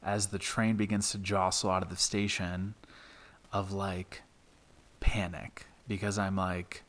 [0.02, 2.74] as the train begins to jostle out of the station
[3.52, 4.22] of like,
[5.02, 6.84] panic because I'm like,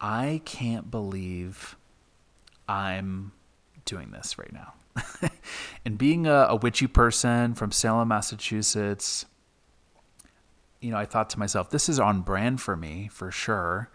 [0.00, 1.76] I can't believe
[2.68, 3.32] I'm
[3.84, 4.74] doing this right now.
[5.84, 9.26] and being a, a witchy person from Salem, Massachusetts,
[10.80, 13.90] you know, I thought to myself, this is on brand for me for sure.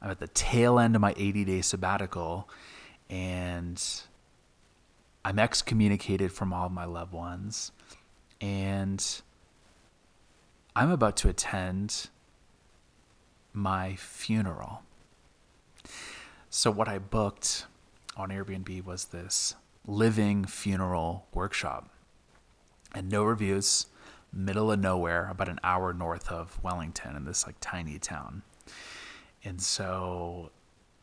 [0.00, 2.48] I'm at the tail end of my 80 day sabbatical
[3.10, 3.82] and
[5.24, 7.72] I'm excommunicated from all my loved ones.
[8.40, 9.04] And
[10.76, 12.08] I'm about to attend
[13.52, 14.82] my funeral.
[16.50, 17.66] So, what I booked
[18.18, 19.54] on Airbnb was this
[19.86, 21.88] living funeral workshop
[22.94, 23.86] and no reviews,
[24.32, 28.42] middle of nowhere, about an hour north of Wellington in this like tiny town.
[29.44, 30.50] And so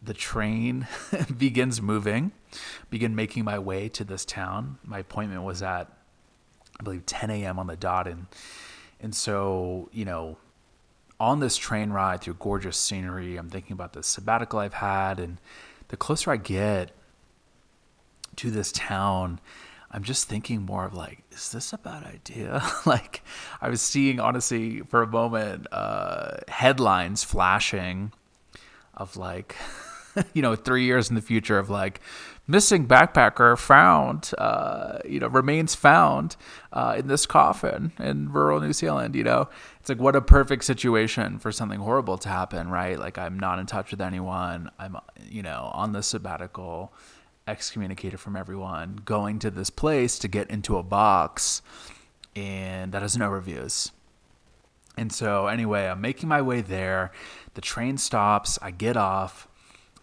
[0.02, 0.88] the train
[1.38, 2.32] begins moving,
[2.90, 4.78] begin making my way to this town.
[4.84, 5.92] My appointment was at,
[6.80, 7.60] I believe, 10 a.m.
[7.60, 8.08] on the dot.
[8.08, 8.28] And,
[9.00, 10.38] and so, you know,
[11.20, 15.20] on this train ride through gorgeous scenery, I'm thinking about the sabbatical I've had.
[15.20, 15.40] And
[15.88, 16.92] the closer I get
[18.38, 19.40] to this town,
[19.92, 22.62] I'm just thinking more of like, is this a bad idea?
[22.86, 23.24] like,
[23.62, 28.12] I was seeing, honestly, for a moment, uh, headlines flashing
[28.94, 29.56] of like,
[30.34, 32.02] you know, three years in the future of like,
[32.48, 36.36] missing backpacker found, uh, you know, remains found
[36.74, 39.16] uh, in this coffin in rural New Zealand.
[39.16, 43.00] You know, it's like what a perfect situation for something horrible to happen, right?
[43.00, 44.70] Like I'm not in touch with anyone.
[44.80, 46.94] I'm, you know, on the sabbatical,
[47.48, 51.62] excommunicated from everyone, going to this place to get into a box,
[52.36, 53.92] and that has no reviews.
[54.98, 57.12] And so, anyway, I'm making my way there.
[57.54, 58.58] The train stops.
[58.62, 59.48] I get off,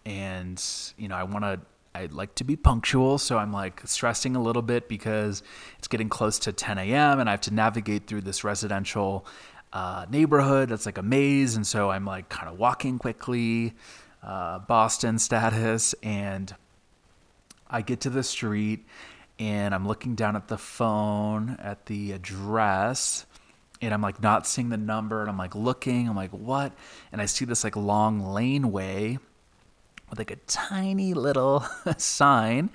[0.05, 0.63] and
[0.97, 1.59] you know, I want to.
[1.95, 5.43] I like to be punctual, so I'm like stressing a little bit because
[5.77, 7.19] it's getting close to 10 a.m.
[7.19, 9.27] and I have to navigate through this residential
[9.73, 13.75] uh, neighborhood that's like a maze, and so I'm like kind of walking quickly,
[14.23, 16.55] uh, Boston status, and
[17.73, 18.85] I get to the street
[19.39, 23.25] and I'm looking down at the phone at the address
[23.81, 26.71] and I'm like not seeing the number and I'm like looking, I'm like, what?
[27.11, 29.17] And I see this like long laneway
[30.09, 31.65] with like a tiny little
[31.97, 32.69] sign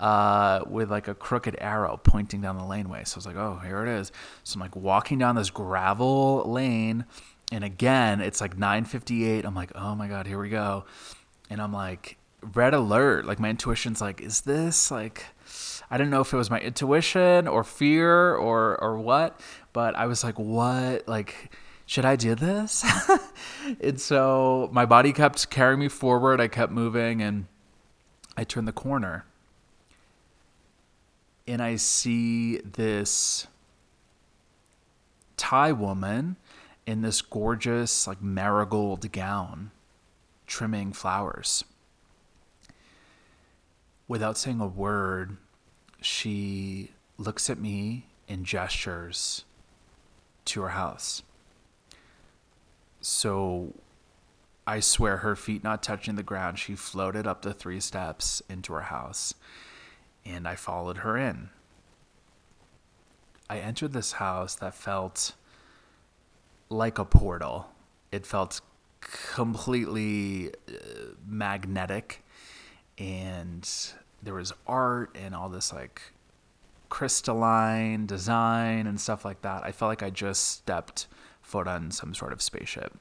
[0.00, 3.04] uh, with like a crooked arrow pointing down the laneway.
[3.04, 4.10] So I was like, oh, here it is.
[4.42, 7.04] So I'm like walking down this gravel lane.
[7.52, 9.44] And again, it's like 958.
[9.44, 10.84] I'm like, oh my God, here we go.
[11.48, 12.16] And I'm like,
[12.54, 13.26] red alert.
[13.26, 15.26] Like my intuition's like, is this like
[15.90, 19.40] I don't know if it was my intuition or fear or or what,
[19.72, 21.08] but I was like, what?
[21.08, 21.52] Like,
[21.86, 22.84] should I do this?
[23.80, 26.40] and so my body kept carrying me forward.
[26.40, 27.46] I kept moving and
[28.36, 29.24] I turned the corner.
[31.48, 33.48] And I see this
[35.36, 36.36] Thai woman
[36.86, 39.72] in this gorgeous, like marigold gown,
[40.46, 41.64] trimming flowers.
[44.10, 45.36] Without saying a word,
[46.00, 49.44] she looks at me and gestures
[50.46, 51.22] to her house.
[53.00, 53.72] So
[54.66, 58.72] I swear her feet not touching the ground, she floated up the three steps into
[58.72, 59.32] her house
[60.26, 61.50] and I followed her in.
[63.48, 65.34] I entered this house that felt
[66.68, 67.68] like a portal.
[68.10, 68.60] It felt
[69.00, 72.24] completely uh, magnetic
[72.98, 73.68] and
[74.22, 76.02] there was art and all this like
[76.88, 79.62] crystalline design and stuff like that.
[79.64, 81.06] I felt like I just stepped
[81.40, 82.96] foot on some sort of spaceship.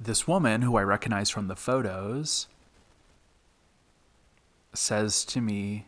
[0.00, 2.48] This woman, who I recognize from the photos,
[4.72, 5.86] says to me,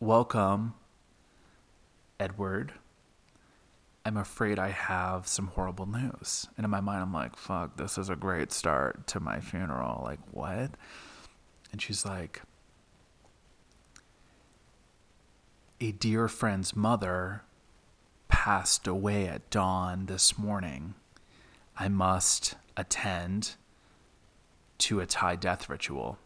[0.00, 0.74] Welcome,
[2.20, 2.74] Edward.
[4.04, 6.46] I'm afraid I have some horrible news.
[6.58, 10.02] And in my mind, I'm like, fuck, this is a great start to my funeral.
[10.04, 10.72] Like, what?
[11.74, 12.40] And she's like,
[15.80, 17.42] a dear friend's mother
[18.28, 20.94] passed away at dawn this morning.
[21.76, 23.56] I must attend
[24.78, 26.16] to a Thai death ritual.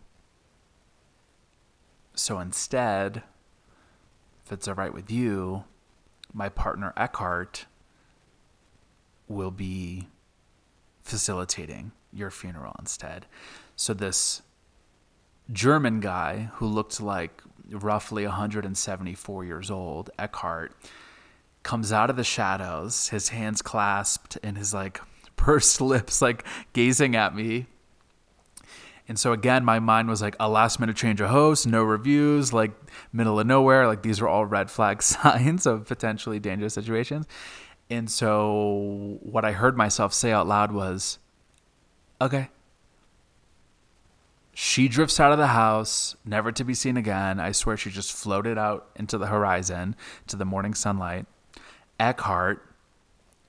[2.14, 3.22] So instead,
[4.44, 5.64] if it's all right with you,
[6.34, 7.64] my partner Eckhart
[9.28, 10.08] will be
[11.00, 13.24] facilitating your funeral instead.
[13.76, 14.42] So this
[15.52, 20.72] German guy who looked like roughly 174 years old, Eckhart,
[21.62, 25.00] comes out of the shadows, his hands clasped and his like
[25.36, 27.66] pursed lips like gazing at me.
[29.08, 32.52] And so again, my mind was like a last minute change of host, no reviews,
[32.52, 32.72] like
[33.10, 33.86] middle of nowhere.
[33.86, 37.26] Like these are all red flag signs of potentially dangerous situations.
[37.90, 41.18] And so what I heard myself say out loud was,
[42.20, 42.50] okay.
[44.60, 47.38] She drifts out of the house, never to be seen again.
[47.38, 49.94] I swear she just floated out into the horizon
[50.26, 51.26] to the morning sunlight.
[52.00, 52.74] Eckhart,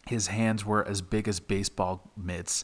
[0.06, 2.64] his hands were as big as baseball mitts,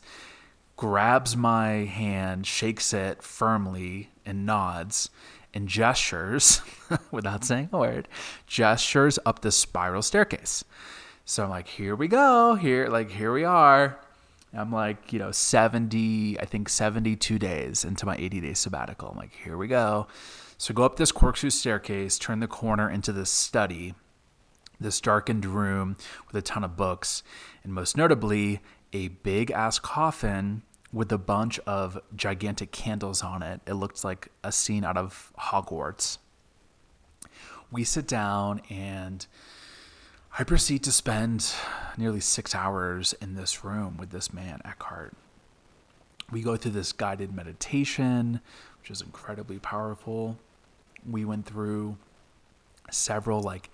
[0.77, 5.09] grabs my hand, shakes it firmly, and nods
[5.51, 6.61] and gestures,
[7.11, 8.07] without saying a word,
[8.45, 10.63] gestures up the spiral staircase.
[11.25, 13.99] So I'm like, here we go, here, like, here we are.
[14.57, 19.09] I'm like, you know, 70, I think 72 days into my 80 day sabbatical.
[19.09, 20.07] I'm like, here we go.
[20.57, 23.93] So go up this corkscrew staircase, turn the corner into this study,
[24.79, 25.97] this darkened room
[26.27, 27.23] with a ton of books,
[27.63, 28.61] and most notably,
[28.93, 30.61] a big ass coffin
[30.93, 33.59] with a bunch of gigantic candles on it.
[33.67, 36.19] It looked like a scene out of Hogwarts.
[37.69, 39.27] We sit down and
[40.37, 41.53] I proceed to spend
[41.95, 45.13] nearly six hours in this room with this man, Eckhart.
[46.29, 48.41] We go through this guided meditation,
[48.81, 50.37] which is incredibly powerful.
[51.09, 51.95] We went through
[52.91, 53.69] several like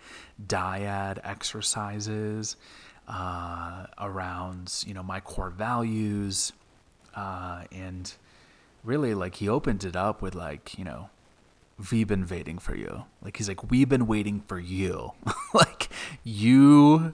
[0.46, 2.58] dyad exercises
[3.08, 6.54] uh, around, you know, my core values,
[7.16, 8.14] uh, and
[8.84, 11.10] really like he opened it up with like, you know,
[11.92, 13.06] we've been waiting for you.
[13.22, 15.14] Like he's like, we've been waiting for you.
[15.54, 15.90] like
[16.24, 17.14] you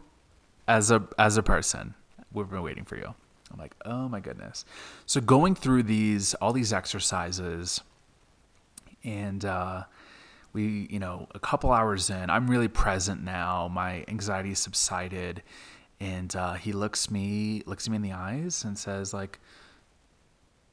[0.67, 1.95] as a as a person,
[2.31, 3.13] we've been waiting for you.
[3.51, 4.65] I'm like, oh my goodness.
[5.05, 7.81] So going through these all these exercises
[9.03, 9.83] and uh
[10.53, 13.67] we, you know, a couple hours in, I'm really present now.
[13.67, 15.43] My anxiety subsided
[15.99, 19.39] and uh, he looks me looks me in the eyes and says like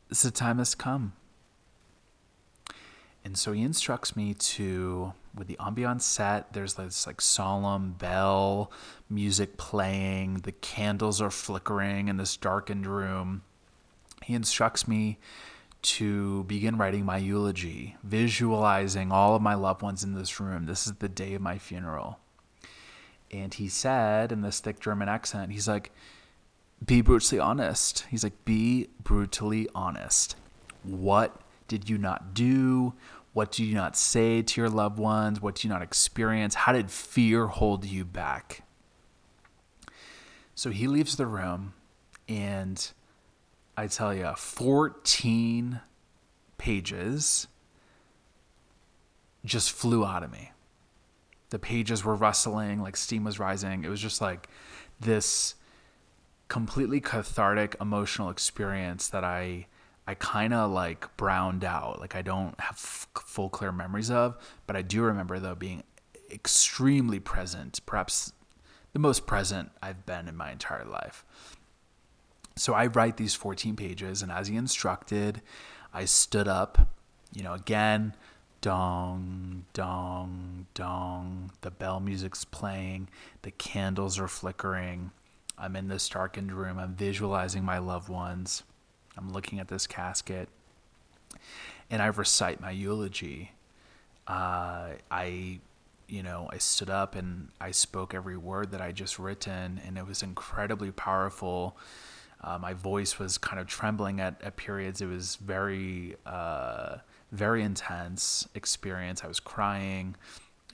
[0.08, 1.12] the time has come
[3.24, 8.70] and so he instructs me to, with the ambiance set, there's this like solemn bell
[9.10, 13.42] music playing, the candles are flickering in this darkened room.
[14.22, 15.18] He instructs me
[15.82, 20.64] to begin writing my eulogy, visualizing all of my loved ones in this room.
[20.64, 22.18] This is the day of my funeral.
[23.30, 25.90] And he said in this thick German accent, he's like,
[26.84, 28.06] be brutally honest.
[28.10, 30.36] He's like, be brutally honest.
[30.82, 32.94] What did you not do?
[33.34, 35.42] What do you not say to your loved ones?
[35.42, 36.54] What do you not experience?
[36.54, 38.62] How did fear hold you back?
[40.54, 41.74] So he leaves the room,
[42.28, 42.90] and
[43.76, 45.80] I tell you, 14
[46.58, 47.48] pages
[49.44, 50.52] just flew out of me.
[51.50, 53.84] The pages were rustling, like steam was rising.
[53.84, 54.48] It was just like
[55.00, 55.56] this
[56.46, 59.66] completely cathartic emotional experience that I
[60.06, 62.00] I kind of like browned out.
[62.00, 64.36] Like I don't have f- full clear memories of,
[64.66, 65.82] but I do remember though being
[66.30, 68.32] extremely present, perhaps
[68.92, 71.24] the most present I've been in my entire life.
[72.56, 75.42] So I write these 14 pages, and as he instructed,
[75.92, 76.88] I stood up.
[77.32, 78.14] You know, again,
[78.60, 81.50] dong, dong, dong.
[81.62, 83.08] The bell music's playing,
[83.42, 85.10] the candles are flickering.
[85.58, 86.78] I'm in this darkened room.
[86.78, 88.64] I'm visualizing my loved ones.
[89.16, 90.48] I'm looking at this casket
[91.90, 93.52] and I recite my eulogy.
[94.26, 95.60] Uh, I,
[96.08, 99.98] you know, I stood up and I spoke every word that I just written, and
[99.98, 101.76] it was incredibly powerful.
[102.42, 105.00] Uh, my voice was kind of trembling at, at periods.
[105.00, 106.96] It was very, uh,
[107.32, 109.22] very intense experience.
[109.24, 110.16] I was crying,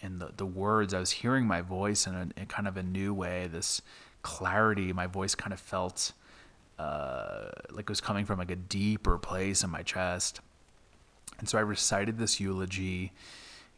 [0.02, 2.82] and the, the words, I was hearing my voice in, a, in kind of a
[2.82, 3.82] new way, this
[4.22, 4.92] clarity.
[4.92, 6.12] My voice kind of felt
[6.80, 10.40] uh, like it was coming from like a deeper place in my chest.
[11.38, 13.12] And so I recited this eulogy,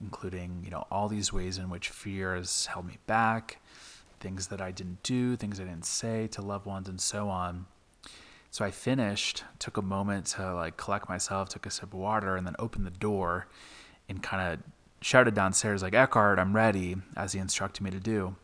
[0.01, 3.61] including, you know, all these ways in which fear has held me back,
[4.21, 7.67] things that I didn't do, things I didn't say to loved ones, and so on.
[8.53, 12.37] So I finished, took a moment to like collect myself, took a sip of water,
[12.37, 13.49] and then opened the door
[14.09, 14.61] and kind of
[15.01, 18.37] shouted downstairs, like, Eckhart, I'm ready, as he instructed me to do.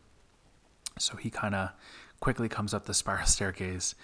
[0.97, 1.69] So he kind of
[2.19, 3.95] quickly comes up the spiral staircase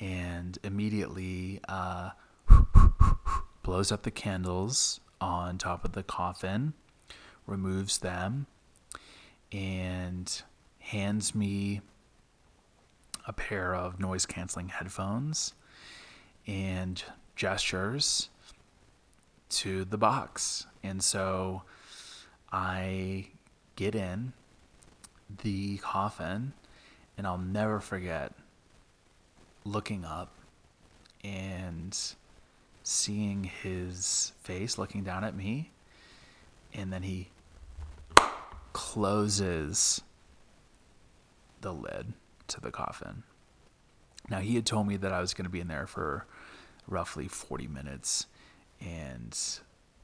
[0.00, 2.10] and immediately uh,
[3.62, 6.74] blows up the candles on top of the coffin,
[7.46, 8.46] removes them,
[9.52, 10.42] and
[10.78, 11.80] hands me
[13.26, 15.54] a pair of noise canceling headphones
[16.46, 17.04] and
[17.36, 18.30] gestures
[19.50, 20.66] to the box.
[20.82, 21.62] And so
[22.50, 23.28] I
[23.76, 24.32] get in
[25.42, 26.54] the coffin,
[27.16, 28.32] and I'll never forget
[29.72, 30.34] looking up
[31.24, 31.96] and
[32.82, 35.70] seeing his face looking down at me.
[36.72, 37.28] And then he
[38.72, 40.02] closes
[41.60, 42.12] the lid.
[42.48, 43.24] to the coffin.
[44.30, 46.26] Now, he had told me that I was going to be in there for
[46.86, 48.26] roughly 40 minutes,
[48.80, 49.38] and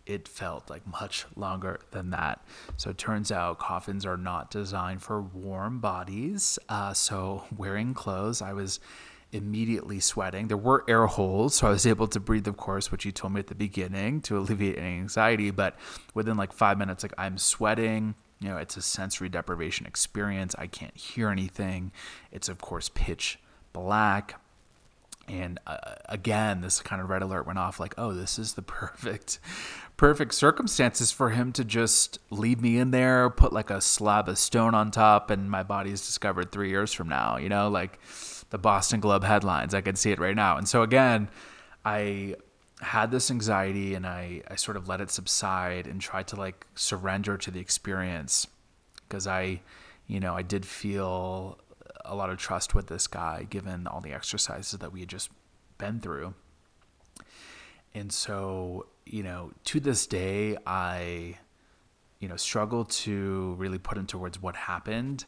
[0.07, 2.45] it felt like much longer than that.
[2.77, 6.59] So it turns out coffins are not designed for warm bodies.
[6.69, 8.81] Uh, so wearing clothes, I was
[9.35, 10.47] immediately sweating.
[10.49, 13.35] There were air holes, so I was able to breathe, of course, which you told
[13.35, 15.51] me at the beginning to alleviate any anxiety.
[15.51, 15.77] But
[16.15, 18.15] within like five minutes, like I'm sweating.
[18.41, 20.55] You know, it's a sensory deprivation experience.
[20.59, 21.93] I can't hear anything.
[22.31, 23.39] It's, of course, pitch
[23.73, 24.41] black.
[25.27, 28.63] And uh, again, this kind of red alert went off like, oh, this is the
[28.63, 29.39] perfect,
[29.97, 34.39] perfect circumstances for him to just leave me in there, put like a slab of
[34.39, 37.39] stone on top, and my body is discovered three years from now.
[37.39, 37.99] You know, like
[38.51, 39.75] the Boston Globe headlines.
[39.75, 40.57] I can see it right now.
[40.57, 41.29] And so again,
[41.85, 42.37] I
[42.81, 46.67] had this anxiety and I, I sort of let it subside and tried to like
[46.75, 48.47] surrender to the experience
[49.09, 49.61] because I,
[50.07, 51.59] you know, I did feel
[52.05, 55.31] a lot of trust with this guy given all the exercises that we had just
[55.79, 56.35] been through.
[57.95, 61.39] And so, you know, to this day, I,
[62.19, 65.25] you know, struggle to really put into words what happened,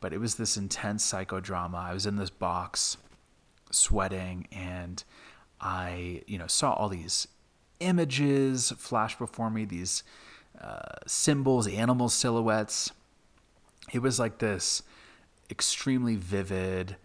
[0.00, 1.76] but it was this intense psychodrama.
[1.76, 2.96] I was in this box
[3.70, 5.02] sweating and
[5.60, 7.28] I, you know, saw all these
[7.80, 10.02] images flash before me, these
[10.60, 12.90] uh, symbols, animal silhouettes.
[13.92, 14.82] It was like this
[15.50, 16.96] extremely vivid,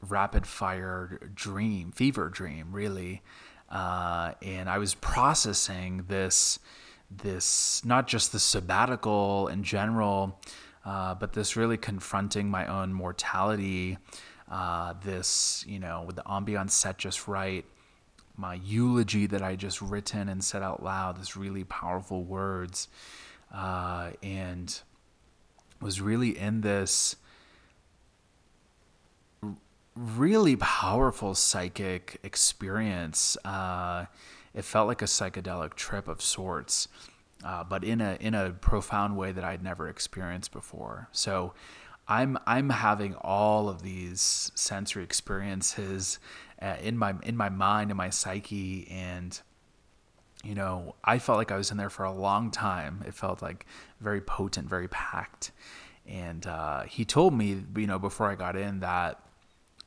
[0.00, 3.22] rapid fire dream, fever dream, really.
[3.68, 6.58] Uh, and I was processing this,
[7.10, 10.40] this not just the sabbatical in general,
[10.88, 13.98] uh, but this really confronting my own mortality.
[14.50, 17.66] Uh, this, you know, with the ambiance set just right,
[18.38, 22.88] my eulogy that I just written and said out loud, this really powerful words,
[23.52, 24.80] uh, and
[25.78, 27.16] was really in this
[29.94, 33.36] really powerful psychic experience.
[33.44, 34.06] Uh,
[34.54, 36.88] it felt like a psychedelic trip of sorts,
[37.44, 41.08] uh, but in a in a profound way that I'd never experienced before.
[41.12, 41.54] So.
[42.10, 46.18] I'm I'm having all of these sensory experiences
[46.62, 49.38] uh, in my in my mind and my psyche, and
[50.42, 53.04] you know I felt like I was in there for a long time.
[53.06, 53.66] It felt like
[54.00, 55.52] very potent, very packed.
[56.06, 59.20] And uh, he told me, you know, before I got in that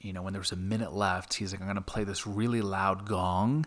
[0.04, 2.26] you know, when there was a minute left, he's like, I'm going to play this
[2.26, 3.66] really loud gong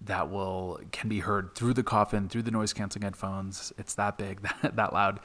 [0.00, 3.72] that will can be heard through the coffin, through the noise canceling headphones.
[3.78, 5.20] It's that big, that, that loud.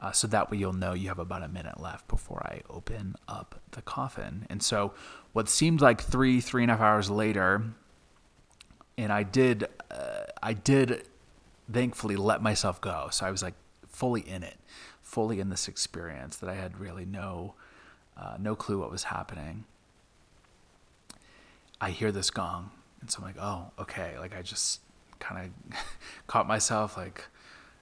[0.00, 3.16] Uh, so that way you'll know you have about a minute left before I open
[3.28, 4.46] up the coffin.
[4.48, 4.94] And so
[5.32, 7.64] what seemed like three, three and a half hours later,
[8.96, 11.06] and I did, uh, I did
[11.70, 13.08] thankfully let myself go.
[13.10, 13.54] So I was like
[13.88, 14.56] fully in it,
[15.02, 17.54] fully in this experience that I had really no,
[18.16, 19.64] uh, no clue what was happening.
[21.78, 22.70] I hear this gong,
[23.00, 24.18] and so I'm like, oh, okay.
[24.18, 24.80] Like I just
[25.18, 25.78] kind of
[26.26, 27.24] caught myself like,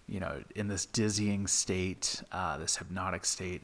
[0.07, 3.63] you know, in this dizzying state, uh, this hypnotic state,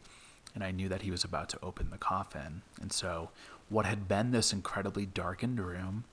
[0.55, 2.63] and I knew that he was about to open the coffin.
[2.81, 3.31] And so,
[3.69, 6.05] what had been this incredibly darkened room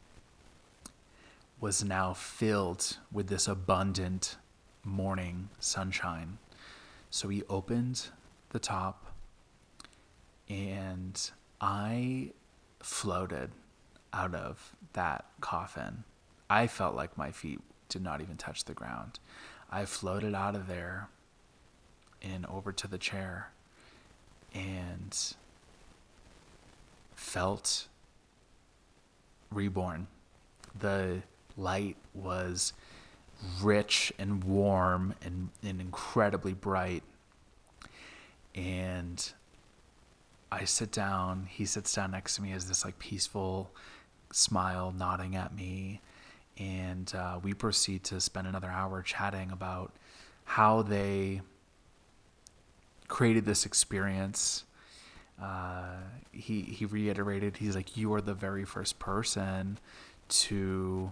[1.60, 4.38] was now filled with this abundant
[4.84, 6.40] morning sunshine.
[7.12, 8.08] So he opened
[8.50, 9.14] the top,
[10.50, 12.32] and I
[12.82, 13.52] floated
[14.14, 16.04] out of that coffin,
[16.50, 17.60] I felt like my feet
[17.90, 19.20] did not even touch the ground.
[19.70, 21.08] I floated out of there
[22.22, 23.52] and over to the chair
[24.54, 25.18] and
[27.16, 27.88] felt
[29.50, 30.08] reborn.
[30.78, 31.22] The
[31.58, 32.74] light was
[33.62, 37.04] rich and warm and, and incredibly bright.
[38.54, 39.32] And
[40.52, 43.72] I sit down, he sits down next to me as this like peaceful
[44.32, 46.02] smile, nodding at me.
[46.58, 49.94] And uh, we proceed to spend another hour chatting about
[50.46, 51.42] how they
[53.08, 54.64] created this experience.
[55.42, 55.98] Uh,
[56.32, 59.80] he he reiterated, he's like, "You are the very first person
[60.30, 61.12] to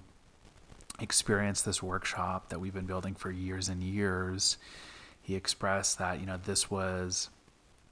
[1.00, 4.58] experience this workshop that we've been building for years and years."
[5.22, 7.30] He expressed that you know this was,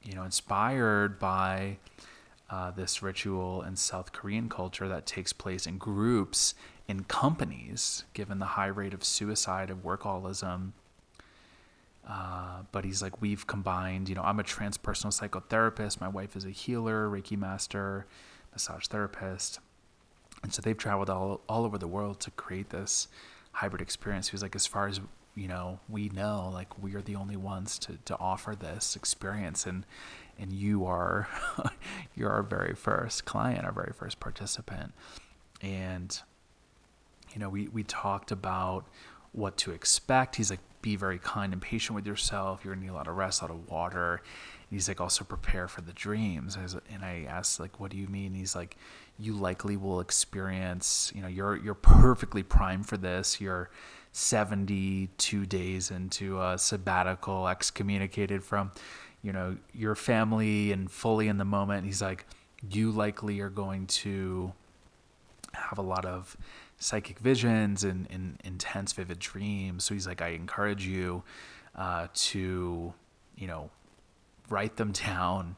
[0.04, 1.78] you know, inspired by
[2.50, 6.56] uh, this ritual in South Korean culture that takes place in groups
[6.88, 10.72] in companies, given the high rate of suicide of workaholism.
[12.08, 16.00] Uh, but he's like, we've combined, you know, I'm a transpersonal psychotherapist.
[16.00, 18.06] My wife is a healer, Reiki master,
[18.54, 19.60] massage therapist.
[20.42, 23.10] And so they've traveled all, all over the world to create this
[23.52, 24.30] hybrid experience.
[24.30, 25.02] He was like, as far as,
[25.36, 29.66] you know, we know, like, we are the only ones to, to offer this experience.
[29.66, 29.86] And
[30.40, 31.28] and you are
[32.16, 34.94] you're our very first client, our very first participant.
[35.62, 36.20] And
[37.34, 38.86] you know, we we talked about
[39.32, 40.36] what to expect.
[40.36, 42.64] He's like, be very kind and patient with yourself.
[42.64, 44.16] You're gonna need a lot of rest, a lot of water.
[44.16, 46.58] And he's like, also prepare for the dreams.
[46.92, 48.34] And I asked, like, what do you mean?
[48.34, 48.78] He's like,
[49.20, 51.12] you likely will experience.
[51.16, 53.42] You know, you're you're perfectly primed for this.
[53.42, 53.70] You're
[54.18, 58.72] 72 days into a sabbatical, excommunicated from,
[59.28, 61.86] you know, your family and fully in the moment.
[61.86, 62.26] He's like,
[62.72, 64.54] you likely are going to
[65.52, 66.38] have a lot of
[66.80, 69.84] psychic visions and, and intense, vivid dreams.
[69.84, 71.24] So he's like, I encourage you
[71.76, 72.94] uh, to,
[73.36, 73.70] you know,
[74.50, 75.58] write them down.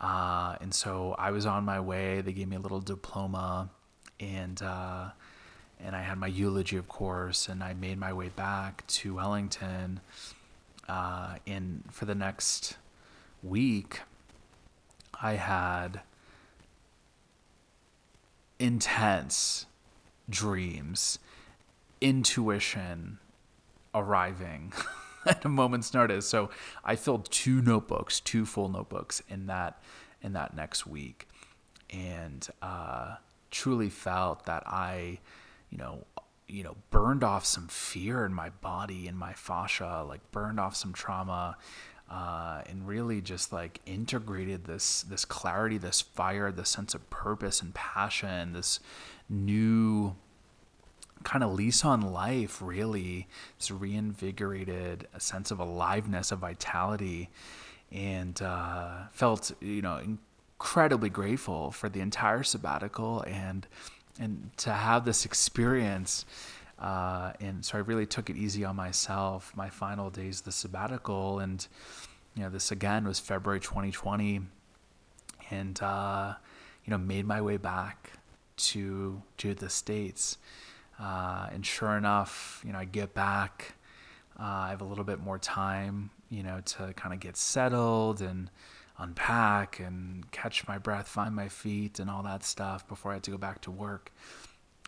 [0.00, 2.20] Uh, and so I was on my way.
[2.20, 3.70] They gave me a little diploma,
[4.18, 5.10] and uh,
[5.78, 7.46] and I had my eulogy, of course.
[7.46, 10.00] And I made my way back to Wellington.
[10.92, 12.76] Uh, and for the next
[13.42, 14.00] week,
[15.22, 16.02] I had
[18.58, 19.64] intense
[20.28, 21.18] dreams,
[22.02, 23.20] intuition
[23.94, 24.74] arriving
[25.26, 26.28] at a moment's notice.
[26.28, 26.50] So
[26.84, 29.82] I filled two notebooks, two full notebooks in that
[30.20, 31.26] in that next week,
[31.88, 33.14] and uh,
[33.50, 35.20] truly felt that I,
[35.70, 36.04] you know,
[36.52, 40.76] you know, burned off some fear in my body, in my fascia, like burned off
[40.76, 41.56] some trauma.
[42.10, 47.62] Uh, and really just like integrated this this clarity, this fire, this sense of purpose
[47.62, 48.80] and passion, this
[49.30, 50.14] new
[51.24, 53.28] kind of lease on life, really.
[53.58, 57.30] This reinvigorated a sense of aliveness, of vitality,
[57.90, 63.66] and uh, felt, you know, incredibly grateful for the entire sabbatical and
[64.18, 66.24] and to have this experience.
[66.78, 69.52] Uh, and so I really took it easy on myself.
[69.54, 71.66] My final days of the sabbatical, and
[72.34, 74.40] you know, this again was February 2020,
[75.50, 76.34] and uh,
[76.84, 78.12] you know, made my way back
[78.56, 80.38] to to the states.
[81.00, 83.74] Uh, and sure enough, you know, I get back.
[84.38, 88.20] Uh, I have a little bit more time, you know, to kind of get settled
[88.20, 88.50] and
[88.98, 93.22] unpack and catch my breath, find my feet, and all that stuff before I had
[93.24, 94.12] to go back to work.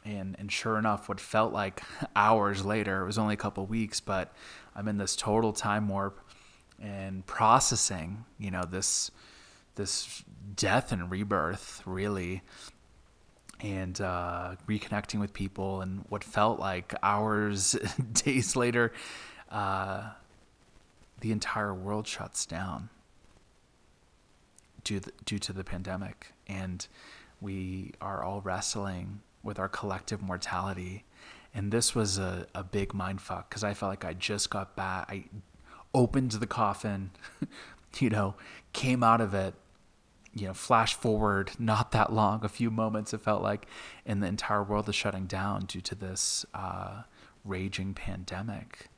[0.05, 1.83] And and sure enough, what felt like
[2.17, 4.33] hours later, it was only a couple weeks, but
[4.75, 6.21] I'm in this total time warp
[6.81, 9.11] and processing, you know, this
[9.77, 10.23] this
[10.55, 12.43] death and rebirth really
[13.61, 17.73] and uh, reconnecting with people and what felt like hours
[18.13, 18.93] days later
[19.51, 20.11] uh,
[21.21, 22.89] the entire world shuts down
[24.85, 26.87] due, the, due to the pandemic and
[27.41, 31.05] we are all wrestling with our collective mortality
[31.55, 34.77] and this was a, a big mind fuck because i felt like i just got
[34.77, 35.25] back i
[35.93, 37.11] opened the coffin
[37.99, 38.35] you know
[38.73, 39.55] came out of it
[40.35, 43.67] you know, flash forward not that long, a few moments, it felt like,
[44.05, 47.03] and the entire world is shutting down due to this uh,
[47.45, 48.89] raging pandemic.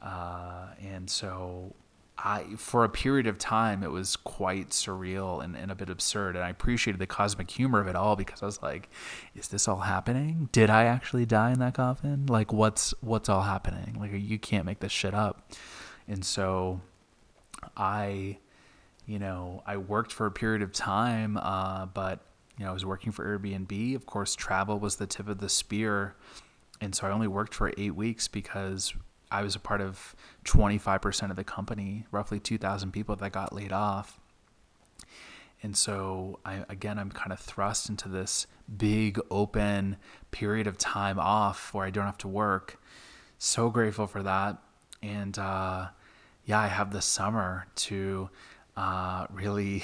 [0.00, 1.74] Uh, and so
[2.18, 6.34] I, for a period of time, it was quite surreal and, and a bit absurd.
[6.34, 8.88] And I appreciated the cosmic humor of it all because I was like,
[9.36, 10.48] is this all happening?
[10.50, 12.26] Did I actually die in that coffin?
[12.26, 13.96] Like, what's, what's all happening?
[14.00, 15.52] Like, you can't make this shit up.
[16.08, 16.80] And so
[17.76, 18.38] I,
[19.06, 22.20] you know, I worked for a period of time, uh, but
[22.58, 23.94] you know, I was working for Airbnb.
[23.94, 26.16] Of course, travel was the tip of the spear,
[26.80, 28.94] and so I only worked for eight weeks because
[29.30, 30.14] I was a part of
[30.44, 34.18] 25% of the company, roughly 2,000 people that got laid off.
[35.62, 39.96] And so, I, again, I'm kind of thrust into this big open
[40.30, 42.80] period of time off where I don't have to work.
[43.38, 44.58] So grateful for that.
[45.02, 45.88] And uh,
[46.44, 48.30] yeah, I have the summer to
[48.76, 49.82] uh, really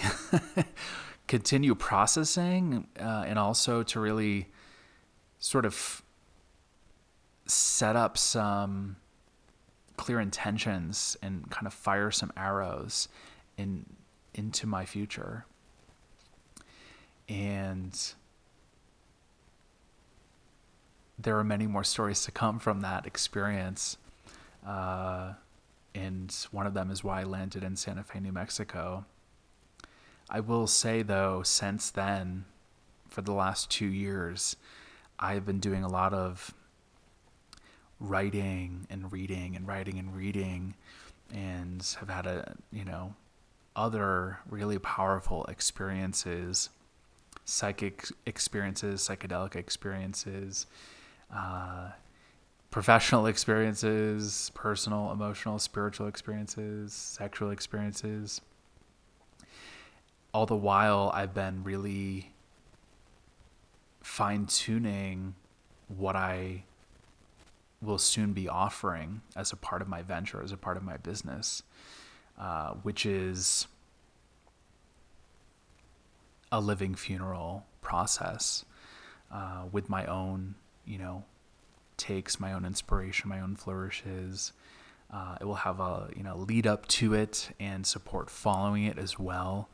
[1.26, 4.48] continue processing uh, and also to really
[5.38, 6.02] sort of
[7.46, 8.96] set up some
[9.96, 13.08] clear intentions and kind of fire some arrows
[13.56, 13.86] in
[14.34, 15.46] into my future
[17.28, 18.14] and
[21.18, 23.96] there are many more stories to come from that experience
[24.66, 25.34] uh,
[25.94, 29.04] and one of them is why I landed in Santa Fe, New Mexico.
[30.28, 32.46] I will say, though, since then,
[33.08, 34.56] for the last two years,
[35.18, 36.54] I've been doing a lot of
[38.00, 40.74] writing and reading and writing and reading,
[41.32, 43.14] and have had a, you know,
[43.76, 46.70] other really powerful experiences,
[47.44, 50.66] psychic experiences, psychedelic experiences,
[51.34, 51.90] uh,
[52.70, 58.40] professional experiences, personal, emotional, spiritual experiences, sexual experiences.
[60.34, 62.32] all the while, I've been really
[64.02, 65.36] fine tuning
[65.88, 66.64] what I
[67.84, 70.96] will soon be offering as a part of my venture, as a part of my
[70.96, 71.62] business,
[72.38, 73.66] uh, which is
[76.50, 78.64] a living funeral process
[79.32, 80.54] uh, with my own,
[80.86, 81.24] you know,
[81.96, 84.52] takes, my own inspiration, my own flourishes.
[85.12, 88.98] Uh, it will have a you know lead up to it and support following it
[88.98, 89.68] as well.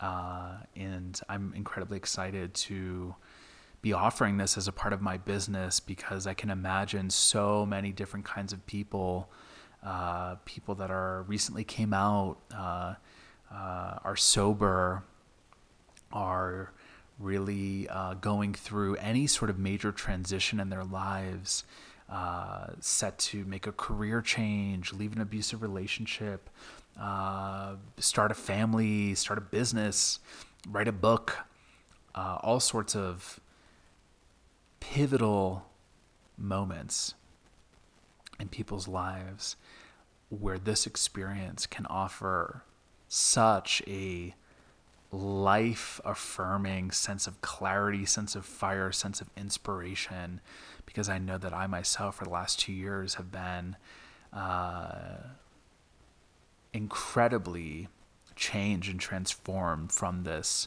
[0.00, 3.14] Uh, and I'm incredibly excited to
[3.84, 7.92] be offering this as a part of my business because I can imagine so many
[7.92, 9.28] different kinds of people,
[9.84, 12.94] uh, people that are recently came out, uh,
[13.52, 15.04] uh, are sober,
[16.14, 16.72] are
[17.18, 21.64] really uh, going through any sort of major transition in their lives,
[22.08, 26.48] uh, set to make a career change, leave an abusive relationship,
[26.98, 30.20] uh, start a family, start a business,
[30.70, 31.36] write a book,
[32.14, 33.40] all sorts of
[34.92, 35.66] pivotal
[36.36, 37.14] moments
[38.38, 39.56] in people's lives
[40.28, 42.62] where this experience can offer
[43.08, 44.34] such a
[45.10, 50.40] life affirming sense of clarity, sense of fire, sense of inspiration,
[50.86, 53.76] because I know that I myself, for the last two years, have been
[54.32, 55.16] uh,
[56.72, 57.88] incredibly
[58.34, 60.66] changed and transformed from this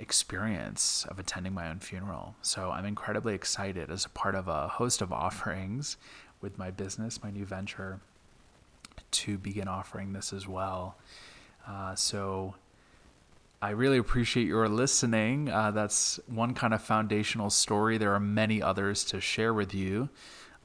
[0.00, 2.34] experience of attending my own funeral.
[2.42, 5.96] So I'm incredibly excited as a part of a host of offerings
[6.40, 8.00] with my business, my new venture,
[9.10, 10.96] to begin offering this as well.
[11.68, 12.54] Uh, so
[13.62, 15.50] I really appreciate your listening.
[15.50, 17.98] Uh, that's one kind of foundational story.
[17.98, 20.08] There are many others to share with you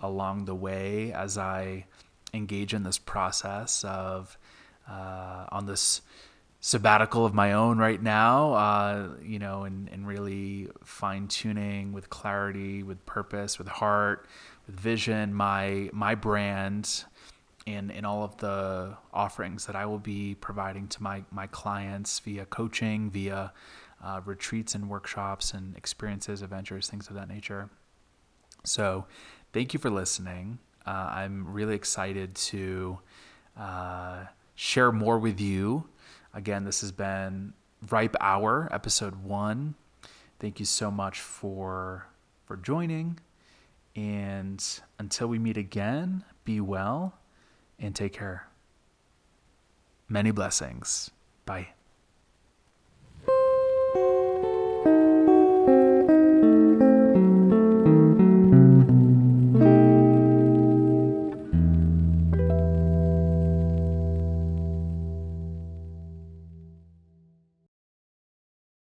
[0.01, 1.85] along the way as I
[2.33, 4.37] engage in this process of
[4.89, 6.01] uh, on this
[6.65, 12.09] sabbatical of my own right now, uh, you know, and, and really fine tuning with
[12.09, 14.25] clarity, with purpose, with heart,
[14.65, 17.05] with vision, my my brand
[17.67, 22.17] and in all of the offerings that I will be providing to my my clients
[22.21, 23.53] via coaching, via
[24.03, 27.69] uh, retreats and workshops and experiences, adventures, things of that nature.
[28.63, 29.05] So,
[29.53, 30.57] thank you for listening.
[30.83, 32.97] Uh, I'm really excited to
[33.55, 34.23] uh,
[34.55, 35.89] share more with you
[36.35, 37.53] Again, this has been
[37.89, 39.75] Ripe Hour, episode one.
[40.39, 42.07] Thank you so much for
[42.45, 43.19] for joining.
[43.95, 44.61] And
[44.99, 47.17] until we meet again, be well
[47.79, 48.47] and take care.
[50.09, 51.09] Many blessings.
[51.45, 51.74] Bye.